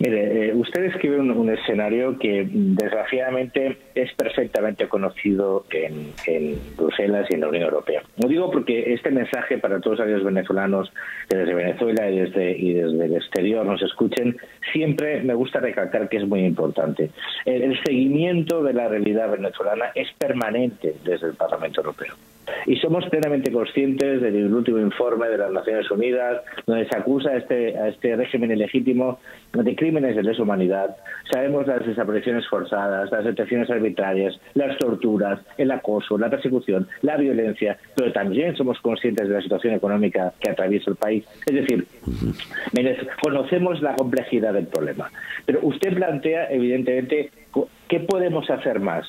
[0.02, 7.40] Mire, eh, usted escribe un, escenario que desgraciadamente es perfectamente conocido en, Bruselas y en
[7.42, 8.02] la Unión Europea.
[8.20, 10.92] Lo digo porque este mensaje para todos aquellos venezolanos
[11.28, 14.36] que desde Venezuela y desde, y desde el exterior nos escuchen,
[14.72, 17.10] siempre me gusta recalcar que es muy importante.
[17.44, 22.16] el seguimiento de la realidad venezolana es permanente desde el Parlamento Europeo.
[22.66, 27.36] Y somos plenamente conscientes del último informe de las Naciones Unidas, donde se acusa a
[27.36, 29.18] este, a este régimen ilegítimo
[29.52, 30.96] de crímenes de lesa humanidad.
[31.30, 37.78] Sabemos las desapariciones forzadas, las detenciones arbitrarias, las torturas, el acoso, la persecución, la violencia,
[37.94, 41.24] pero también somos conscientes de la situación económica que atraviesa el país.
[41.46, 41.86] Es decir,
[43.22, 45.10] conocemos la complejidad del problema.
[45.46, 47.30] Pero usted plantea, evidentemente,
[47.88, 49.06] ¿qué podemos hacer más?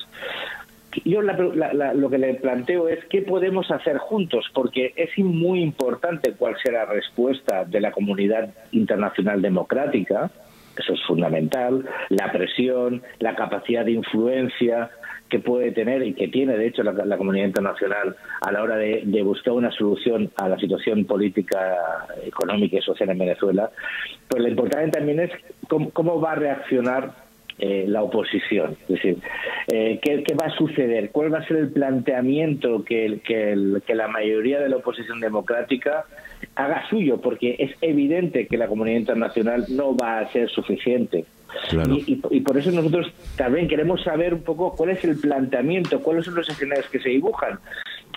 [1.04, 6.56] Yo lo que le planteo es qué podemos hacer juntos, porque es muy importante cuál
[6.62, 10.30] sea la respuesta de la comunidad internacional democrática,
[10.76, 14.90] eso es fundamental, la presión, la capacidad de influencia
[15.28, 19.22] que puede tener y que tiene, de hecho, la, comunidad internacional a la hora de,
[19.22, 21.76] buscar una solución a la situación política,
[22.24, 23.70] económica y social en Venezuela.
[24.28, 25.30] Pues lo importante también es
[25.68, 27.23] cómo va a reaccionar
[27.58, 28.76] eh, la oposición.
[28.82, 29.18] Es decir,
[29.68, 31.10] eh, ¿qué, va a suceder?
[31.10, 33.54] ¿Cuál va a ser el planteamiento que, que,
[33.94, 36.04] la mayoría de la oposición democrática
[36.56, 37.20] haga suyo?
[37.20, 41.26] Porque es evidente que la comunidad internacional no va a ser suficiente.
[42.30, 46.34] Y, por eso nosotros también queremos saber un poco cuál es el planteamiento, cuáles son
[46.34, 47.60] los escenarios que se dibujan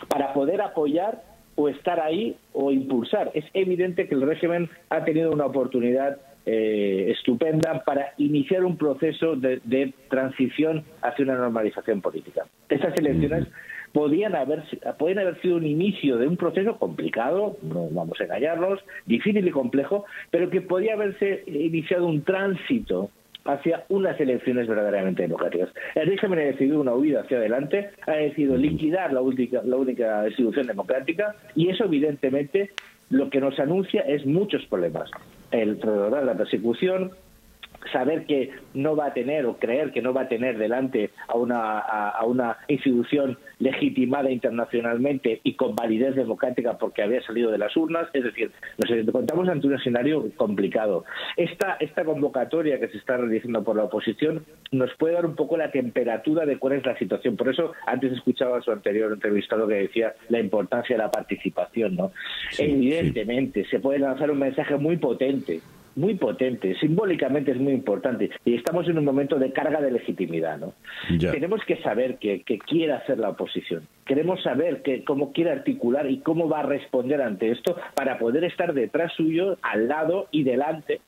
[0.07, 1.21] para poder apoyar
[1.55, 3.31] o estar ahí o impulsar.
[3.33, 6.17] Es evidente que el régimen ha tenido una oportunidad
[6.49, 12.45] eh, estupenda para iniciar un proceso de, transición hacia una normalización política.
[12.69, 13.49] Estas elecciones
[13.91, 14.63] podían haber,
[14.97, 19.51] podían haber sido un inicio de un proceso complicado, no vamos a engañarnos, difícil y
[19.51, 23.09] complejo, pero que podía haberse iniciado un tránsito
[23.43, 25.69] hacia unas elecciones verdaderamente democráticas.
[25.95, 30.25] El régimen ha decidido una huida hacia adelante, ha decidido liquidar la única, la única
[30.29, 32.71] institución democrática y eso evidentemente
[33.09, 35.11] lo que nos anuncia es muchos problemas
[35.51, 37.11] el de la persecución,
[37.91, 41.37] saber que no va a tener o creer que no va a tener delante a
[41.37, 47.75] una, a, una institución legitimada internacionalmente y con validez democrática porque había salido de las
[47.75, 48.07] urnas.
[48.13, 51.05] Es decir, nos encontramos ante un escenario complicado.
[51.35, 55.57] Esta, esta convocatoria que se está realizando por la oposición nos puede dar un poco
[55.57, 57.35] la temperatura de cuál es la situación.
[57.35, 61.95] Por eso antes escuchaba a su anterior entrevistado que decía la importancia de la participación.
[61.95, 62.11] ¿no?
[62.57, 65.61] Evidentemente, se puede lanzar un mensaje muy potente
[65.97, 70.57] muy potente, simbólicamente es muy importante y estamos en un momento de carga de legitimidad.
[70.57, 70.73] ¿no?
[71.19, 76.19] Tenemos que saber qué, quiere hacer la oposición, queremos saber que, cómo quiere articular y
[76.19, 81.01] cómo va a responder ante esto para poder estar detrás suyo, al lado y delante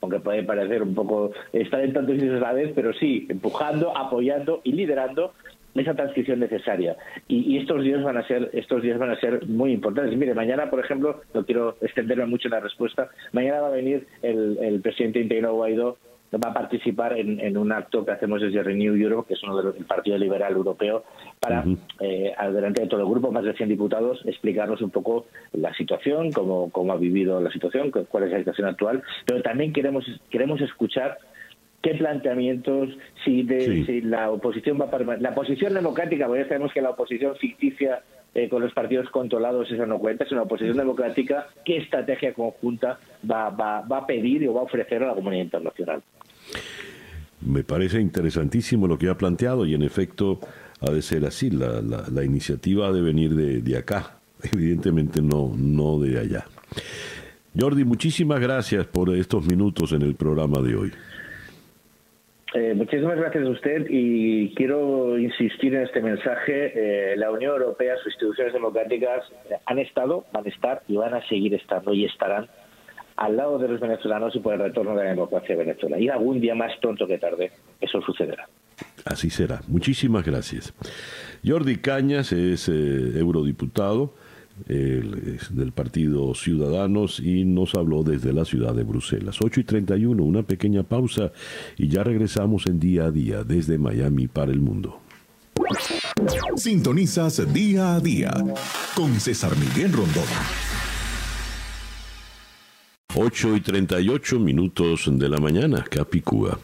[0.00, 3.96] aunque puede parecer un poco estar en tantos sitios a la vez, pero sí, empujando,
[3.96, 5.32] apoyando y liderando
[5.74, 6.96] esa transición necesaria.
[7.28, 10.16] Y, estos días van a ser estos días van a ser muy importantes.
[10.16, 14.06] Mire, mañana, por ejemplo, no quiero extenderme mucho en la respuesta, mañana va a venir
[14.22, 15.98] el, el presidente interino Guaidó
[16.36, 19.84] va a participar en, un acto que hacemos desde Renew Europe, que es uno del
[19.86, 21.04] Partido Liberal Europeo,
[21.40, 21.64] para,
[22.00, 26.32] eh, delante de todo el grupo, más de 100 diputados, explicarnos un poco la situación,
[26.32, 30.60] cómo, cómo ha vivido la situación, cuál es la situación actual, pero también queremos, queremos
[30.60, 31.18] escuchar
[31.88, 32.90] qué planteamientos,
[33.24, 37.34] si, de, la oposición va a la posición democrática, porque ya sabemos que la oposición
[37.36, 38.02] ficticia
[38.34, 42.98] eh, con los partidos controlados esa no cuenta, es una oposición democrática, qué estrategia conjunta
[43.28, 46.02] va, va, va a pedir o va a ofrecer a la comunidad internacional.
[47.40, 50.40] Me parece interesantísimo lo que ha planteado y en efecto
[50.80, 54.18] ha de ser así, la, la, iniciativa ha de venir de, de acá,
[54.52, 56.44] evidentemente no, no de allá.
[57.58, 60.92] Jordi, muchísimas gracias por estos minutos en el programa de hoy.
[62.54, 67.12] Eh, muchísimas gracias a usted y quiero insistir en este mensaje.
[67.12, 69.24] Eh, la Unión Europea, sus instituciones democráticas
[69.66, 72.48] han estado, van a estar y van a seguir estando y estarán
[73.16, 75.98] al lado de los venezolanos y por el retorno de la democracia de Venezuela.
[75.98, 77.50] Y algún día más pronto que tarde
[77.80, 78.48] eso sucederá.
[79.04, 79.60] Así será.
[79.66, 80.72] Muchísimas gracias.
[81.44, 84.14] Jordi Cañas es eh, eurodiputado
[84.66, 89.38] del Partido Ciudadanos y nos habló desde la ciudad de Bruselas.
[89.40, 91.32] 8 y 31, una pequeña pausa
[91.76, 95.00] y ya regresamos en día a día desde Miami para el mundo.
[96.56, 98.32] Sintonizas día a día
[98.94, 100.24] con César Miguel Rondón.
[103.14, 106.58] 8 y 38 minutos de la mañana, Capicúa.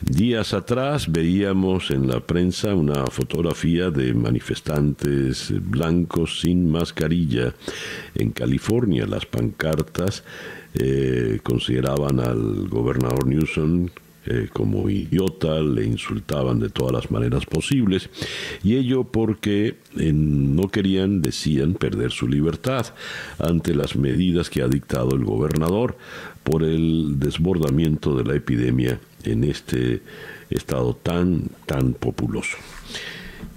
[0.00, 7.52] Días atrás veíamos en la prensa una fotografía de manifestantes blancos sin mascarilla
[8.14, 9.06] en California.
[9.06, 10.22] Las pancartas
[10.74, 13.88] eh, consideraban al gobernador Newsom
[14.26, 18.08] eh, como idiota, le insultaban de todas las maneras posibles,
[18.62, 22.86] y ello porque eh, no querían, decían, perder su libertad
[23.38, 25.96] ante las medidas que ha dictado el gobernador
[26.44, 30.02] por el desbordamiento de la epidemia en este
[30.50, 32.56] estado tan, tan populoso.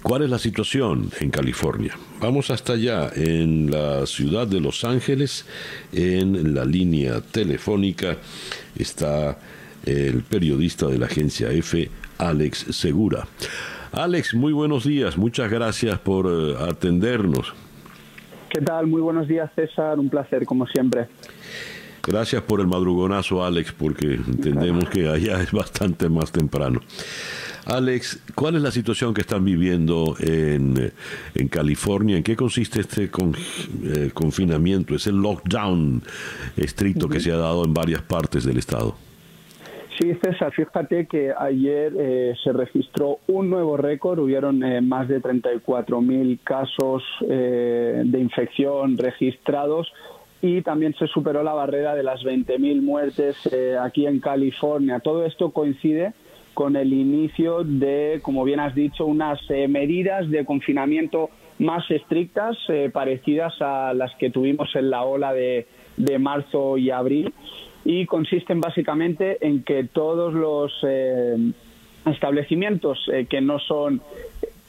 [0.03, 1.95] ¿Cuál es la situación en California?
[2.19, 5.45] Vamos hasta allá, en la ciudad de Los Ángeles,
[5.93, 8.17] en la línea telefónica
[8.75, 9.37] está
[9.85, 13.27] el periodista de la agencia F, Alex Segura.
[13.91, 17.53] Alex, muy buenos días, muchas gracias por eh, atendernos.
[18.49, 18.87] ¿Qué tal?
[18.87, 21.07] Muy buenos días, César, un placer como siempre.
[22.07, 26.81] Gracias por el madrugonazo, Alex, porque entendemos que allá es bastante más temprano.
[27.65, 30.91] Alex, ¿cuál es la situación que están viviendo en,
[31.35, 32.17] en California?
[32.17, 36.01] ¿En qué consiste este eh, confinamiento, ese lockdown
[36.57, 38.95] estricto que se ha dado en varias partes del estado?
[39.99, 45.21] Sí, César, fíjate que ayer eh, se registró un nuevo récord, hubieron eh, más de
[45.21, 49.91] 34.000 casos de infección registrados
[50.41, 53.37] y también se superó la barrera de las 20.000 muertes
[53.79, 54.99] aquí en California.
[54.99, 56.13] Todo esto coincide
[56.53, 62.57] con el inicio de, como bien has dicho, unas eh, medidas de confinamiento más estrictas,
[62.69, 67.33] eh, parecidas a las que tuvimos en la ola de, de marzo y abril,
[67.85, 71.35] y consisten básicamente en que todos los eh,
[72.05, 72.99] establecimientos
[73.29, 74.01] que no son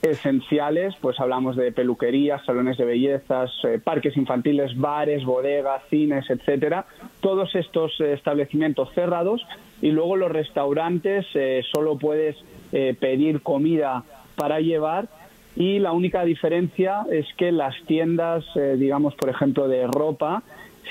[0.02, 3.50] esenciales, pues hablamos de peluquerías, salones de bellezas,
[3.84, 6.86] parques infantiles, bares, bodegas, cines, etcétera.
[7.20, 9.46] Todos estos establecimientos cerrados
[9.80, 12.36] y luego los restaurantes eh, solo puedes
[12.72, 14.04] eh, pedir comida
[14.36, 15.08] para llevar
[15.54, 20.42] y la única diferencia es que las tiendas, eh, digamos, por ejemplo, de ropa,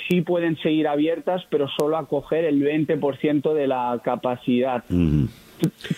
[0.08, 4.84] sí pueden seguir abiertas, pero solo acoger el 20% de la capacidad.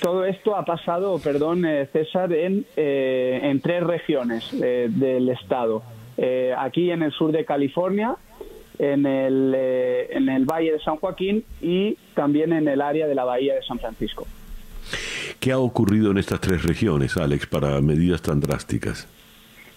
[0.02, 5.84] Todo esto ha pasado, perdón, César, en, en tres regiones del estado.
[6.57, 8.18] aquí en el sur de California,
[8.80, 13.15] en el, eh, en el Valle de San Joaquín y también en el área de
[13.15, 14.27] la Bahía de San Francisco.
[15.40, 19.07] ¿Qué ha ocurrido en estas tres regiones, Alex, para medidas tan drásticas?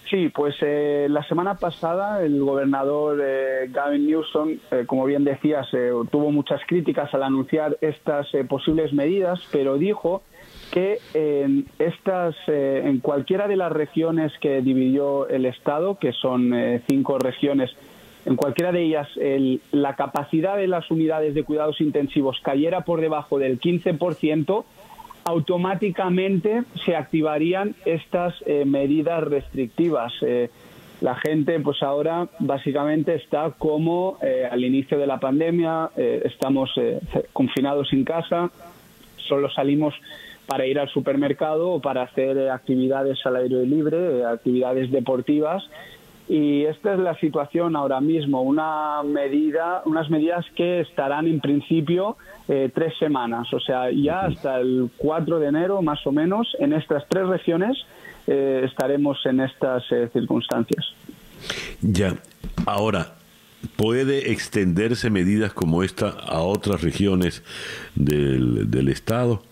[0.09, 5.67] Sí, pues eh, la semana pasada el gobernador eh, Gavin Newsom, como bien decías,
[6.11, 10.23] tuvo muchas críticas al anunciar estas posibles medidas, pero dijo
[10.73, 16.53] que en estas, en cualquiera de las regiones que dividió el estado, que son
[16.89, 17.71] cinco regiones
[18.27, 19.09] en cualquiera de ellas
[19.71, 24.65] la capacidad de las unidades de cuidados intensivos cayera por debajo del 15%,
[25.27, 30.13] automáticamente se activarían estas eh, medidas restrictivas.
[30.23, 30.51] Eh,
[31.01, 36.71] la gente, pues ahora básicamente está como eh, al inicio de la pandemia, estamos
[37.35, 38.51] confinados en casa,
[39.29, 39.95] solo salimos
[40.47, 45.69] para ir al supermercado o para hacer actividades al aire libre, actividades deportivas
[46.29, 52.17] y esta es la situación ahora mismo, una medida, unas medidas que estarán en principio
[52.49, 56.73] eh, tres semanas, o sea, ya hasta el 4 de enero más o menos en
[56.73, 57.77] estas tres regiones
[58.27, 60.85] eh, estaremos en estas eh, circunstancias.
[61.81, 62.17] Ya,
[62.67, 63.15] ahora,
[63.77, 67.45] ¿puede extenderse medidas como esta a otras regiones
[67.95, 69.43] del, del Estado?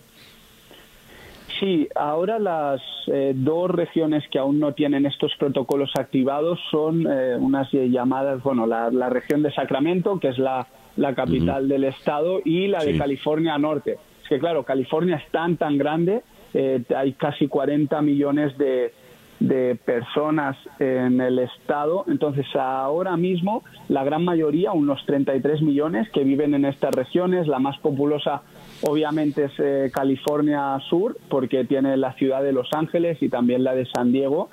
[1.59, 7.37] Sí, ahora las eh, dos regiones que aún no tienen estos protocolos activados son eh,
[7.39, 10.67] unas llamadas, bueno, la, región de Sacramento, que es la,
[11.15, 13.97] capital del estado, y la de California Norte.
[14.23, 16.23] Es que, claro, California es tan, tan grande,
[16.53, 18.91] eh, hay casi 40 millones de,
[19.39, 22.05] de personas en el estado.
[22.07, 27.59] Entonces, ahora mismo, la gran mayoría, unos 33 millones que viven en estas regiones, la
[27.59, 28.41] más populosa
[28.81, 33.73] obviamente es eh, California Sur, porque tiene la ciudad de Los Ángeles y también la
[33.73, 34.49] de San Diego,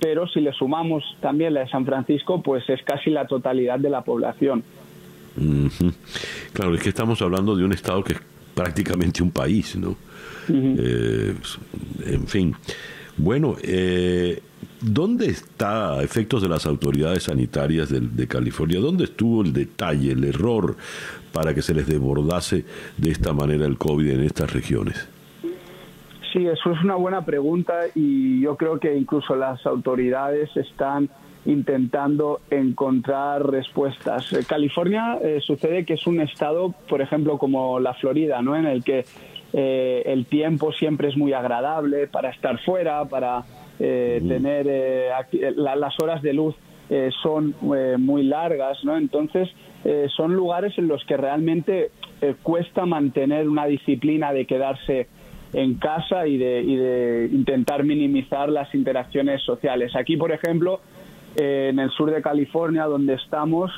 [0.00, 3.90] pero si le sumamos también la de San Francisco, pues es casi la totalidad de
[3.90, 4.62] la población.
[6.52, 8.20] Claro, es que estamos hablando de un estado que es
[8.54, 9.96] prácticamente un país, ¿no?
[10.48, 11.34] Eh,
[12.06, 12.54] en fin.
[13.16, 14.40] Bueno, eh,
[14.80, 20.24] ¿dónde está, a efectos de las autoridades sanitarias de, California, dónde estuvo el detalle, el
[20.24, 20.76] error
[21.34, 22.64] para que se les desbordase
[22.96, 25.08] de esta manera el COVID en estas regiones?
[26.32, 31.10] Sí, eso es una buena pregunta y yo creo que incluso las autoridades están
[31.44, 34.32] intentando encontrar respuestas.
[34.32, 38.56] Eh, California eh, sucede que es un estado, por ejemplo, como la Florida, ¿no?
[38.56, 39.04] En el que
[39.56, 43.44] eh, el tiempo siempre es muy agradable para estar fuera, para
[43.78, 45.10] eh, tener eh,
[45.54, 46.56] las horas de luz
[47.22, 48.96] son muy largas, ¿no?
[48.96, 49.48] Entonces
[50.16, 51.90] son lugares en los que realmente
[52.42, 55.08] cuesta mantener una disciplina de quedarse
[55.52, 59.94] en casa y de, y de intentar minimizar las interacciones sociales.
[59.94, 60.80] Aquí, por ejemplo,
[61.36, 63.70] en el sur de California, donde estamos,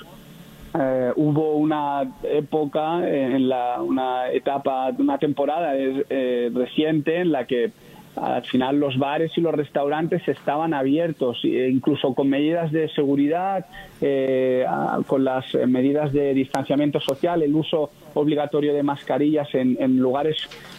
[0.79, 7.73] eh, hubo una época, en la, una etapa, una temporada eh, reciente en la que
[8.17, 13.67] al final los bares y los restaurantes estaban abiertos, e incluso con medidas de seguridad,
[14.01, 14.65] eh,
[15.07, 20.37] con las medidas de distanciamiento social, el uso obligatorio de mascarillas en, lugares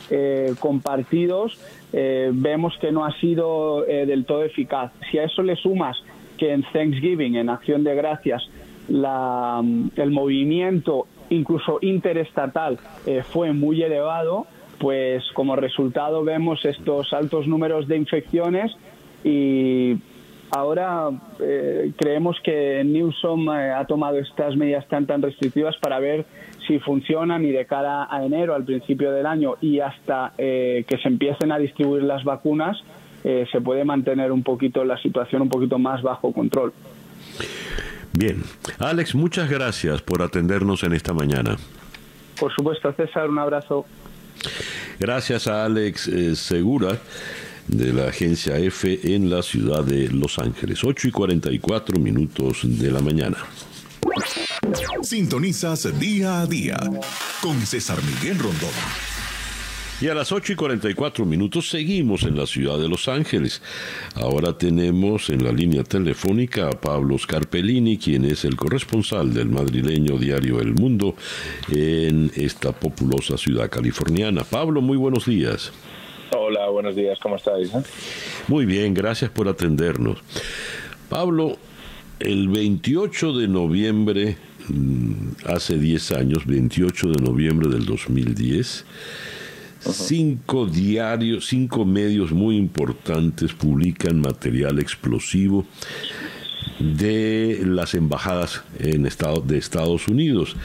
[0.10, 1.60] eh, compartidos,
[1.94, 4.92] eh, vemos que no ha sido del todo eficaz.
[5.12, 5.98] Si a eso le sumas
[6.38, 8.50] que en Thanksgiving, en Acción de Gracias,
[8.90, 9.62] la,
[9.96, 12.80] el movimiento incluso interestatal
[13.32, 14.48] fue muy elevado,
[14.80, 18.72] pues como resultado vemos estos altos números de infecciones
[19.24, 19.98] y
[20.52, 21.10] ahora
[21.40, 26.26] eh, creemos que Newsom eh, ha tomado estas medidas tan tan restrictivas para ver
[26.68, 30.98] si funcionan y de cara a enero, al principio del año y hasta eh, que
[30.98, 32.78] se empiecen a distribuir las vacunas,
[33.52, 36.72] se puede mantener un poquito la situación un poquito más bajo control.
[38.14, 38.42] Bien,
[38.80, 41.58] Alex, muchas gracias por atendernos en esta mañana.
[42.40, 43.86] Por supuesto, César, un abrazo.
[45.00, 47.00] Gracias a Alex eh, Segura
[47.68, 50.84] de la agencia F en la ciudad de Los Ángeles.
[50.84, 53.38] 8 y 44 minutos de la mañana.
[55.02, 56.78] Sintonizas día a día
[57.42, 59.17] con César Miguel Rondón.
[60.00, 63.64] Y a las 8 y 44 minutos seguimos en la ciudad de Los Ángeles.
[64.14, 70.20] Ahora tenemos en la línea telefónica a Pablo Scarpellini, quien es el corresponsal del madrileño
[70.20, 71.16] diario El Mundo
[71.72, 74.44] en esta populosa ciudad californiana.
[74.44, 75.72] Pablo, muy buenos días.
[76.30, 77.72] Hola, buenos días, ¿cómo estáis?
[78.48, 80.20] Muy bien, gracias por atendernos.
[81.10, 81.58] Pablo,
[82.20, 84.38] el 28 de noviembre,
[84.68, 85.14] mm,
[85.48, 88.86] hace 10 años, 28 de noviembre del 2010,
[89.80, 95.66] Cinco diarios, cinco medios muy importantes publican material explosivo
[96.80, 100.56] de las embajadas en estado, de Estados Unidos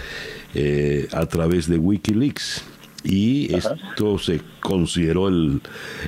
[0.55, 2.65] eh, a través de Wikileaks.
[3.05, 5.61] Y esto se consideró el,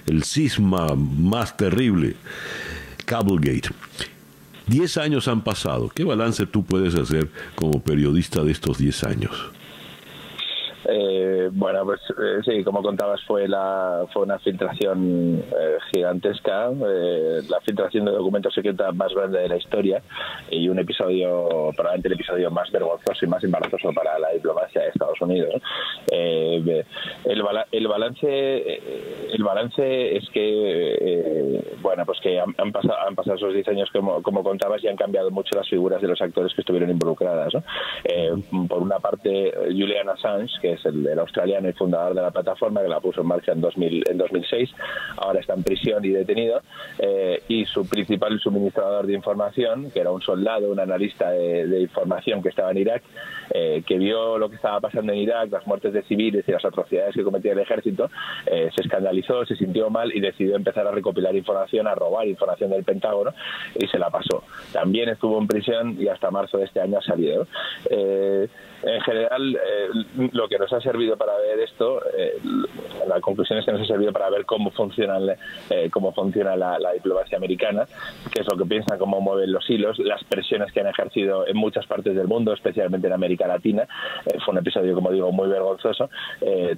[0.06, 2.14] el cisma más terrible,
[3.05, 3.70] Cablegate.
[4.66, 5.89] Diez años han pasado.
[5.89, 9.32] ¿Qué balance tú puedes hacer como periodista de estos diez años?
[10.86, 17.40] Eh, bueno, pues eh, sí, como contabas, fue la fue una filtración eh, gigantesca, eh,
[17.48, 20.02] la filtración de documentos secretos más grande de la historia
[20.51, 24.89] y un episodio, probablemente el episodio más vergonzoso y más embarazoso para la diplomacia de
[24.89, 25.55] Estados Unidos.
[26.11, 26.85] el,
[27.24, 28.81] el balance
[29.32, 34.23] el balance es que bueno, pues que han, pasado han pasado esos 10 años como,
[34.23, 37.52] como contabas y han cambiado mucho las figuras de los actores que estuvieron involucradas.
[38.69, 42.88] por una parte, Julian Assange, que es el, australiano y fundador de la plataforma, que
[42.88, 44.70] la puso en marcha en, 2000, en 2006.
[45.16, 46.60] Ahora está en prisión y detenido.
[46.98, 52.42] Eh, y su principal suministrador de información, que era un soldado, un analista de, información
[52.42, 53.02] que estaba en Irak,
[53.52, 56.64] eh, que vio lo que estaba pasando en Irak, las muertes de civiles y las
[56.64, 58.10] atrocidades que cometía el ejército,
[58.46, 62.70] eh, se escandalizó, se sintió mal y decidió empezar a recopilar información, a robar información
[62.70, 63.32] del Pentágono
[63.74, 64.44] y se la pasó.
[64.72, 67.46] También estuvo en prisión y hasta marzo de este año ha salido.
[68.86, 69.59] En general,
[70.32, 72.35] lo que nos ha servido para ver esto, eh,
[73.06, 75.19] la conclusión es que nos ha servido para ver cómo funciona,
[75.70, 77.86] eh, cómo funciona la, diplomacia americana,
[78.32, 81.56] qué es lo que piensan, cómo mueven los hilos, las presiones que han ejercido en
[81.56, 83.86] muchas partes del mundo, especialmente en América Latina.
[84.27, 86.11] Eh, fue un episodio, como digo, muy vergonzoso.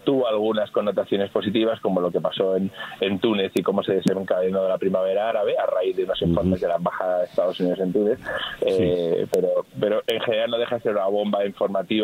[0.04, 2.70] tuvo algunas connotaciones positivas, como lo que pasó en,
[3.00, 6.68] en Túnez y cómo se desencadenó la primavera árabe a raíz de unos informes de
[6.68, 8.18] la Embajada de Estados Unidos en Túnez.
[9.32, 11.95] pero, pero en general no deja de ser una bomba informativa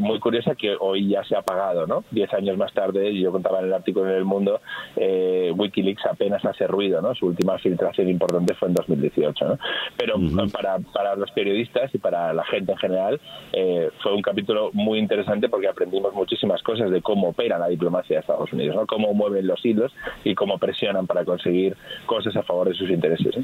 [0.00, 2.04] muy curiosa que hoy ya se ha apagado, ¿no?
[2.10, 4.60] Diez años más tarde, yo contaba en el artículo en El Mundo,
[4.96, 7.14] eh, Wikileaks apenas hace ruido, ¿no?
[7.14, 9.58] Su última filtración importante fue en 2018, ¿no?
[9.96, 10.14] Pero
[10.52, 13.20] para, para los periodistas y para la gente en general
[13.52, 18.16] eh, fue un capítulo muy interesante porque aprendimos muchísimas cosas de cómo opera la diplomacia
[18.16, 18.86] de Estados Unidos, ¿no?
[18.86, 19.92] Cómo mueven los hilos
[20.24, 21.76] y cómo presionan para conseguir
[22.06, 23.36] cosas a favor de sus intereses.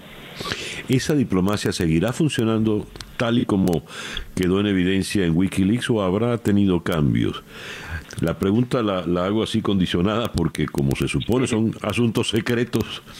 [0.88, 2.86] ¿Esa diplomacia seguirá funcionando
[3.20, 3.82] tal y como
[4.34, 7.42] quedó en evidencia en Wikileaks o habrá tenido cambios?
[8.22, 13.02] La pregunta la, hago así condicionada porque como se supone son asuntos secretos.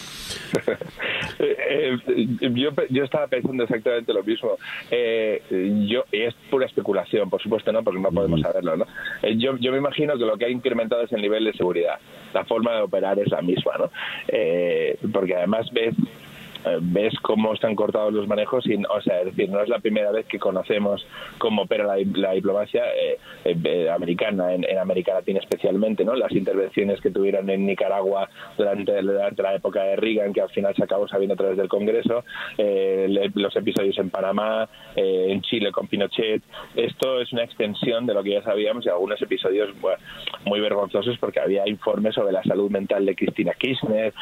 [1.72, 1.96] Eh,
[2.54, 4.58] yo, yo estaba pensando exactamente lo mismo.
[4.90, 5.40] Eh,
[5.88, 8.76] yo es pura especulación, por supuesto, no, porque no podemos saberlo.
[8.76, 8.86] ¿no?
[9.22, 11.98] Eh, yo, yo me imagino que lo que ha incrementado es el nivel de seguridad.
[12.34, 13.90] La forma de operar es la misma, ¿no?
[15.12, 16.19] porque además ves eh,
[16.80, 20.10] ves cómo están cortados los manejos y, o sea, es decir, no es la primera
[20.10, 21.06] vez que conocemos
[21.38, 26.14] cómo opera la, diplomacia eh, eh, americana, en, América Latina especialmente, ¿no?
[26.14, 30.84] Las intervenciones que tuvieron en Nicaragua durante, la época de Reagan, que al final se
[30.84, 32.24] acabó sabiendo a través del Congreso,
[32.56, 36.42] los episodios en Panamá, en Chile con Pinochet.
[36.74, 39.70] Esto es una extensión de lo que ya sabíamos y algunos episodios
[40.44, 44.12] muy vergonzosos porque había informes sobre la salud mental de Cristina Kirchner,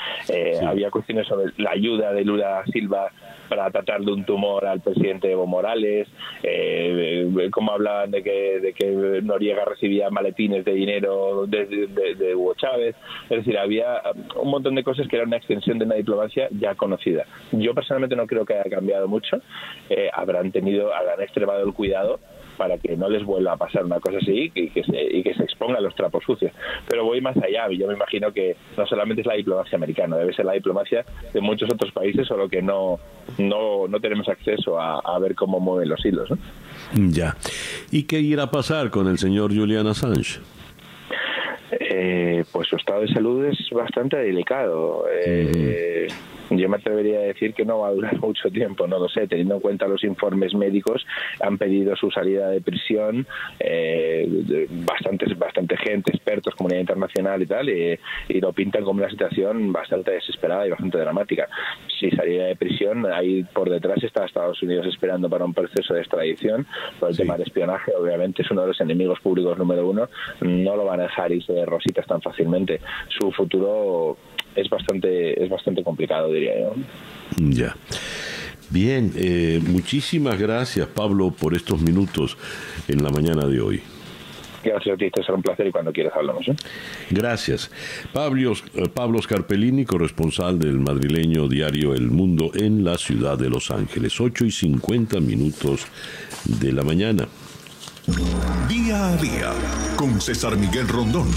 [0.66, 3.10] había cuestiones sobre la ayuda de Lula Silva
[3.48, 6.06] para tratar de un tumor al presidente Evo Morales,
[6.42, 12.94] eh, como hablaban de que, de que Noriega recibía maletines de dinero de, Hugo Chávez.
[13.30, 14.02] Es decir, había
[14.36, 17.24] un montón de cosas que eran una extensión de una diplomacia ya conocida.
[17.52, 19.40] Yo personalmente no creo que haya cambiado mucho.
[19.88, 22.20] Eh, habrán tenido, habrán extremado el cuidado
[22.58, 25.32] para que no les vuelva a pasar una cosa así y que se, y que
[25.34, 26.52] se expongan los trapos sucios.
[26.86, 30.16] Pero voy más allá y yo me imagino que no solamente es la diplomacia americana,
[30.16, 32.98] debe ser la diplomacia de muchos otros países, solo que no,
[33.38, 36.28] no, no tenemos acceso a, ver cómo mueven los hilos.
[36.94, 37.36] Ya.
[37.90, 40.40] ¿Y qué irá a pasar con el señor Julian Assange?
[41.70, 45.04] Eh, pues su estado de salud es bastante delicado.
[45.12, 46.08] Eh,
[46.50, 49.26] yo me atrevería a decir que no va a durar mucho tiempo, no lo sé,
[49.26, 51.06] teniendo en cuenta los informes médicos,
[51.40, 53.26] han pedido su salida de prisión
[53.60, 57.98] eh, bastantes, bastante gente, expertos, comunidad internacional y tal, y,
[58.38, 61.48] lo pintan como una situación bastante desesperada y bastante dramática.
[61.98, 66.00] Si salida de prisión, ahí por detrás está Estados Unidos esperando para un proceso de
[66.00, 66.64] extradición
[67.00, 70.08] por el tema de espionaje, obviamente es uno de los enemigos públicos número uno,
[70.40, 72.80] no lo van a dejar irse de rositas tan fácilmente.
[73.08, 74.16] Su futuro
[74.54, 76.74] es bastante, es bastante complicado, diría yo.
[77.36, 77.76] Ya.
[78.70, 82.36] Bien, eh, muchísimas gracias Pablo por estos minutos
[82.86, 83.82] en la mañana de hoy.
[84.62, 86.46] Gracias a ti, será un placer y cuando quieras hablamos.
[86.48, 86.56] ¿eh?
[87.10, 87.70] Gracias.
[88.12, 93.70] Pablo, eh, Pablo Scarpellini, corresponsal del madrileño diario El Mundo en la ciudad de Los
[93.70, 95.86] Ángeles, 8 y 50 minutos
[96.44, 97.28] de la mañana.
[98.68, 99.52] Día a día
[99.96, 101.28] con César Miguel Rondón.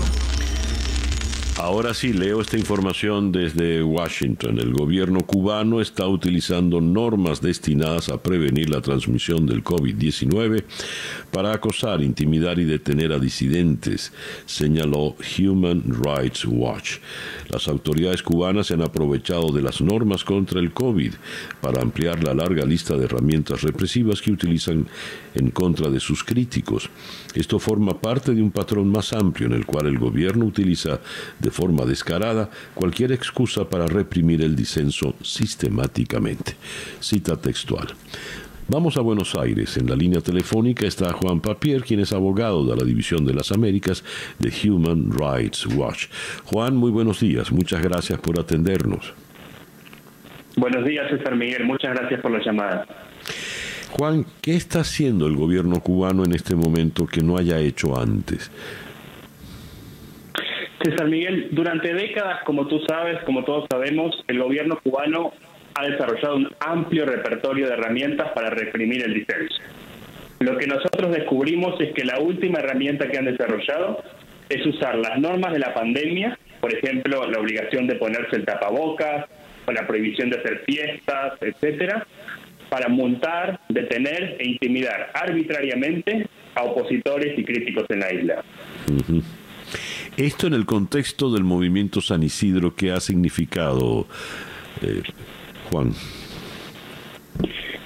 [1.64, 4.58] Ahora sí, leo esta información desde Washington.
[4.58, 10.64] El gobierno cubano está utilizando normas destinadas a prevenir la transmisión del COVID-19
[11.32, 14.12] para acosar, intimidar y detener a disidentes,
[14.48, 16.98] señaló Human Rights Watch.
[17.48, 21.14] Las autoridades cubanas se han aprovechado de las normas contra el COVID
[21.62, 24.88] para ampliar la larga lista de herramientas represivas que utilizan
[25.36, 26.90] en contra de sus críticos.
[27.36, 31.00] Esto forma parte de un patrón más amplio en el cual el gobierno utiliza
[31.40, 36.56] de forma descarada cualquier excusa para reprimir el disenso sistemáticamente.
[36.99, 37.88] Cita textual.
[38.68, 39.76] Vamos a Buenos Aires.
[39.76, 43.52] En la línea telefónica está Juan Papier, quien es abogado de la División de las
[43.52, 44.03] Américas
[44.40, 46.07] de Human Rights Watch.
[46.45, 47.52] Juan, muy buenos días.
[47.52, 49.14] Muchas gracias por atendernos.
[50.56, 51.65] Buenos días, César Miguel.
[51.65, 52.86] Muchas gracias por la llamada.
[53.91, 58.52] Juan, ¿qué está haciendo el gobierno cubano en este momento que no haya hecho antes?
[60.84, 65.32] César Miguel, durante décadas, como tú sabes, como todos sabemos, el gobierno cubano
[65.76, 69.62] ha desarrollado un amplio repertorio de herramientas para reprimir el disenso.
[70.40, 74.03] Lo que nosotros descubrimos es que la última herramienta que han desarrollado
[74.49, 79.28] es usar las normas de la pandemia, por ejemplo, la obligación de ponerse el tapabocas,
[79.66, 82.06] o la prohibición de hacer fiestas, etcétera,
[82.70, 86.26] para montar, detener e intimidar arbitrariamente
[86.56, 88.44] a opositores y críticos en la isla.
[90.18, 94.08] Esto en el contexto del movimiento San Isidro, ¿qué ha significado,
[94.82, 95.04] eh,
[95.72, 95.94] Juan?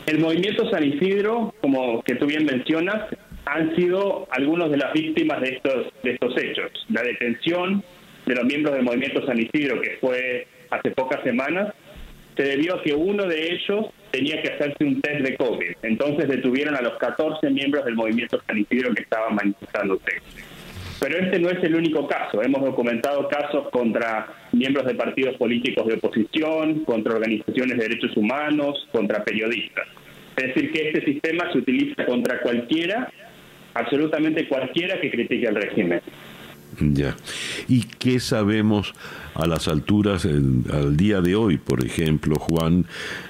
[0.07, 3.05] El movimiento San Isidro, como que tú bien mencionas,
[3.45, 6.71] han sido algunos de las víctimas de estos, de estos hechos.
[6.89, 7.83] La detención
[8.25, 11.73] de los miembros del movimiento San Isidro, que fue hace pocas semanas,
[12.35, 15.75] se debió a que uno de ellos tenía que hacerse un test de COVID.
[15.83, 20.21] Entonces detuvieron a los 14 miembros del movimiento San Isidro que estaban manifestándose.
[20.99, 22.41] Pero este no es el único caso.
[22.41, 28.87] Hemos documentado casos contra miembros de partidos políticos de oposición, contra organizaciones de derechos humanos,
[28.91, 29.87] contra periodistas.
[30.37, 33.11] Es decir, que este sistema se utiliza contra cualquiera,
[33.73, 36.01] absolutamente cualquiera que critique al régimen.
[36.79, 37.15] Ya.
[37.67, 38.93] ¿Y qué sabemos
[39.33, 42.85] a las alturas, al día de hoy, por ejemplo, Juan,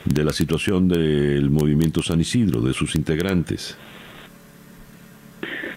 [0.06, 3.78] de la situación del movimiento San Isidro, de sus integrantes?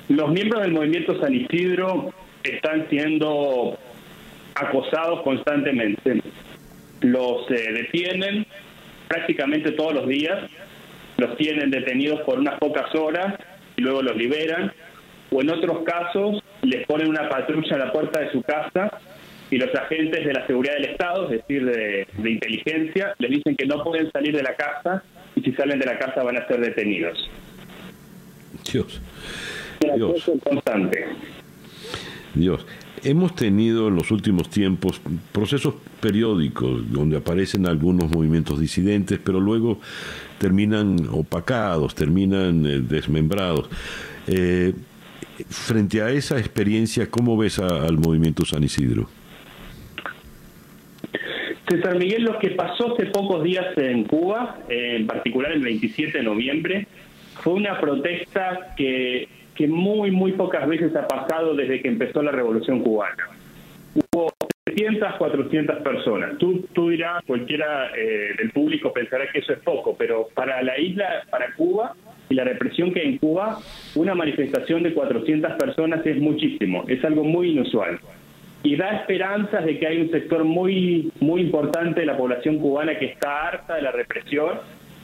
[0.09, 2.13] Los miembros del movimiento San Isidro
[2.43, 3.79] están siendo
[4.55, 6.23] acosados constantemente.
[7.03, 8.47] Los eh, detienen
[9.07, 10.51] prácticamente todos los días,
[11.19, 13.35] los tienen detenidos por unas pocas horas
[13.77, 14.73] y luego los liberan,
[15.31, 18.99] o en otros casos les ponen una patrulla a la puerta de su casa
[19.51, 23.57] y los agentes de la seguridad del Estado, es decir, de, de inteligencia, les dicen
[23.57, 25.03] que no pueden salir de la casa
[25.35, 27.31] y si salen de la casa van a ser detenidos.
[28.71, 29.01] Dios.
[29.95, 30.31] Dios.
[30.43, 31.05] constante.
[32.35, 32.67] Dios.
[33.05, 35.01] Hemos tenido en los últimos tiempos
[35.31, 39.79] procesos periódicos donde aparecen algunos movimientos disidentes, pero luego
[40.39, 43.69] terminan opacados, terminan eh, desmembrados.
[44.27, 44.73] Eh,
[45.49, 49.09] frente a esa experiencia, ¿cómo ves al movimiento San Isidro?
[51.69, 56.25] César Miguel, lo que pasó hace pocos días en Cuba, en particular el 27 de
[56.25, 56.87] noviembre,
[57.43, 59.29] fue una protesta que,
[59.59, 63.25] que muy, muy pocas veces ha pasado desde que empezó la revolución cubana.
[64.13, 64.33] Hubo
[64.67, 66.39] 300, 400 personas.
[66.39, 70.79] Tú, tú dirás, cualquiera eh, del público pensará que eso es poco, pero para la
[70.79, 71.97] isla, para Cuba
[72.29, 73.59] y la represión que hay en Cuba,
[73.97, 77.99] una manifestación de 400 personas es muchísimo, es algo muy inusual
[78.63, 82.99] y da esperanzas de que hay un sector muy, muy importante de la población cubana
[82.99, 84.59] que está harta de la represión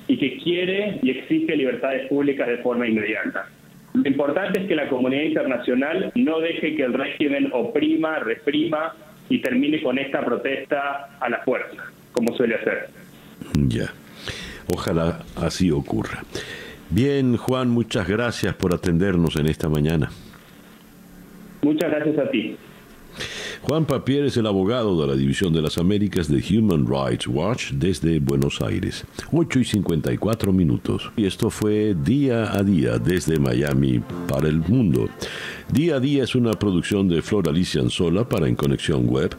[0.06, 3.48] y que quiere y exige libertades públicas de forma inmediata.
[3.94, 8.94] Lo importante es que la comunidad internacional no deje que el régimen oprima, reprima
[9.28, 12.88] y termine con esta protesta a la fuerza, como suele hacer.
[13.54, 13.92] Ya,
[14.74, 16.22] ojalá así ocurra.
[16.90, 20.10] Bien, Juan, muchas gracias por atendernos en esta mañana.
[21.62, 22.56] Muchas gracias a ti.
[23.62, 27.72] Juan Papier es el abogado de la División de las Américas de Human Rights Watch
[27.72, 29.04] desde Buenos Aires.
[29.32, 31.10] 8 y 54 minutos.
[31.16, 35.08] Y esto fue Día a Día desde Miami para el mundo.
[35.72, 39.34] Día a Día es una producción de Flor Alicia Anzola para En Conexión Web,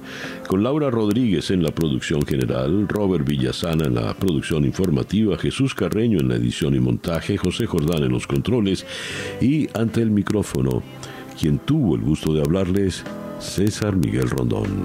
[0.48, 6.20] con Laura Rodríguez en la producción general, Robert Villasana en la producción informativa, Jesús Carreño
[6.20, 8.86] en la edición y montaje, José Jordán en los controles
[9.40, 10.82] y ante el micrófono,
[11.40, 13.04] quien tuvo el gusto de hablarles
[13.46, 14.84] César Miguel Rondón.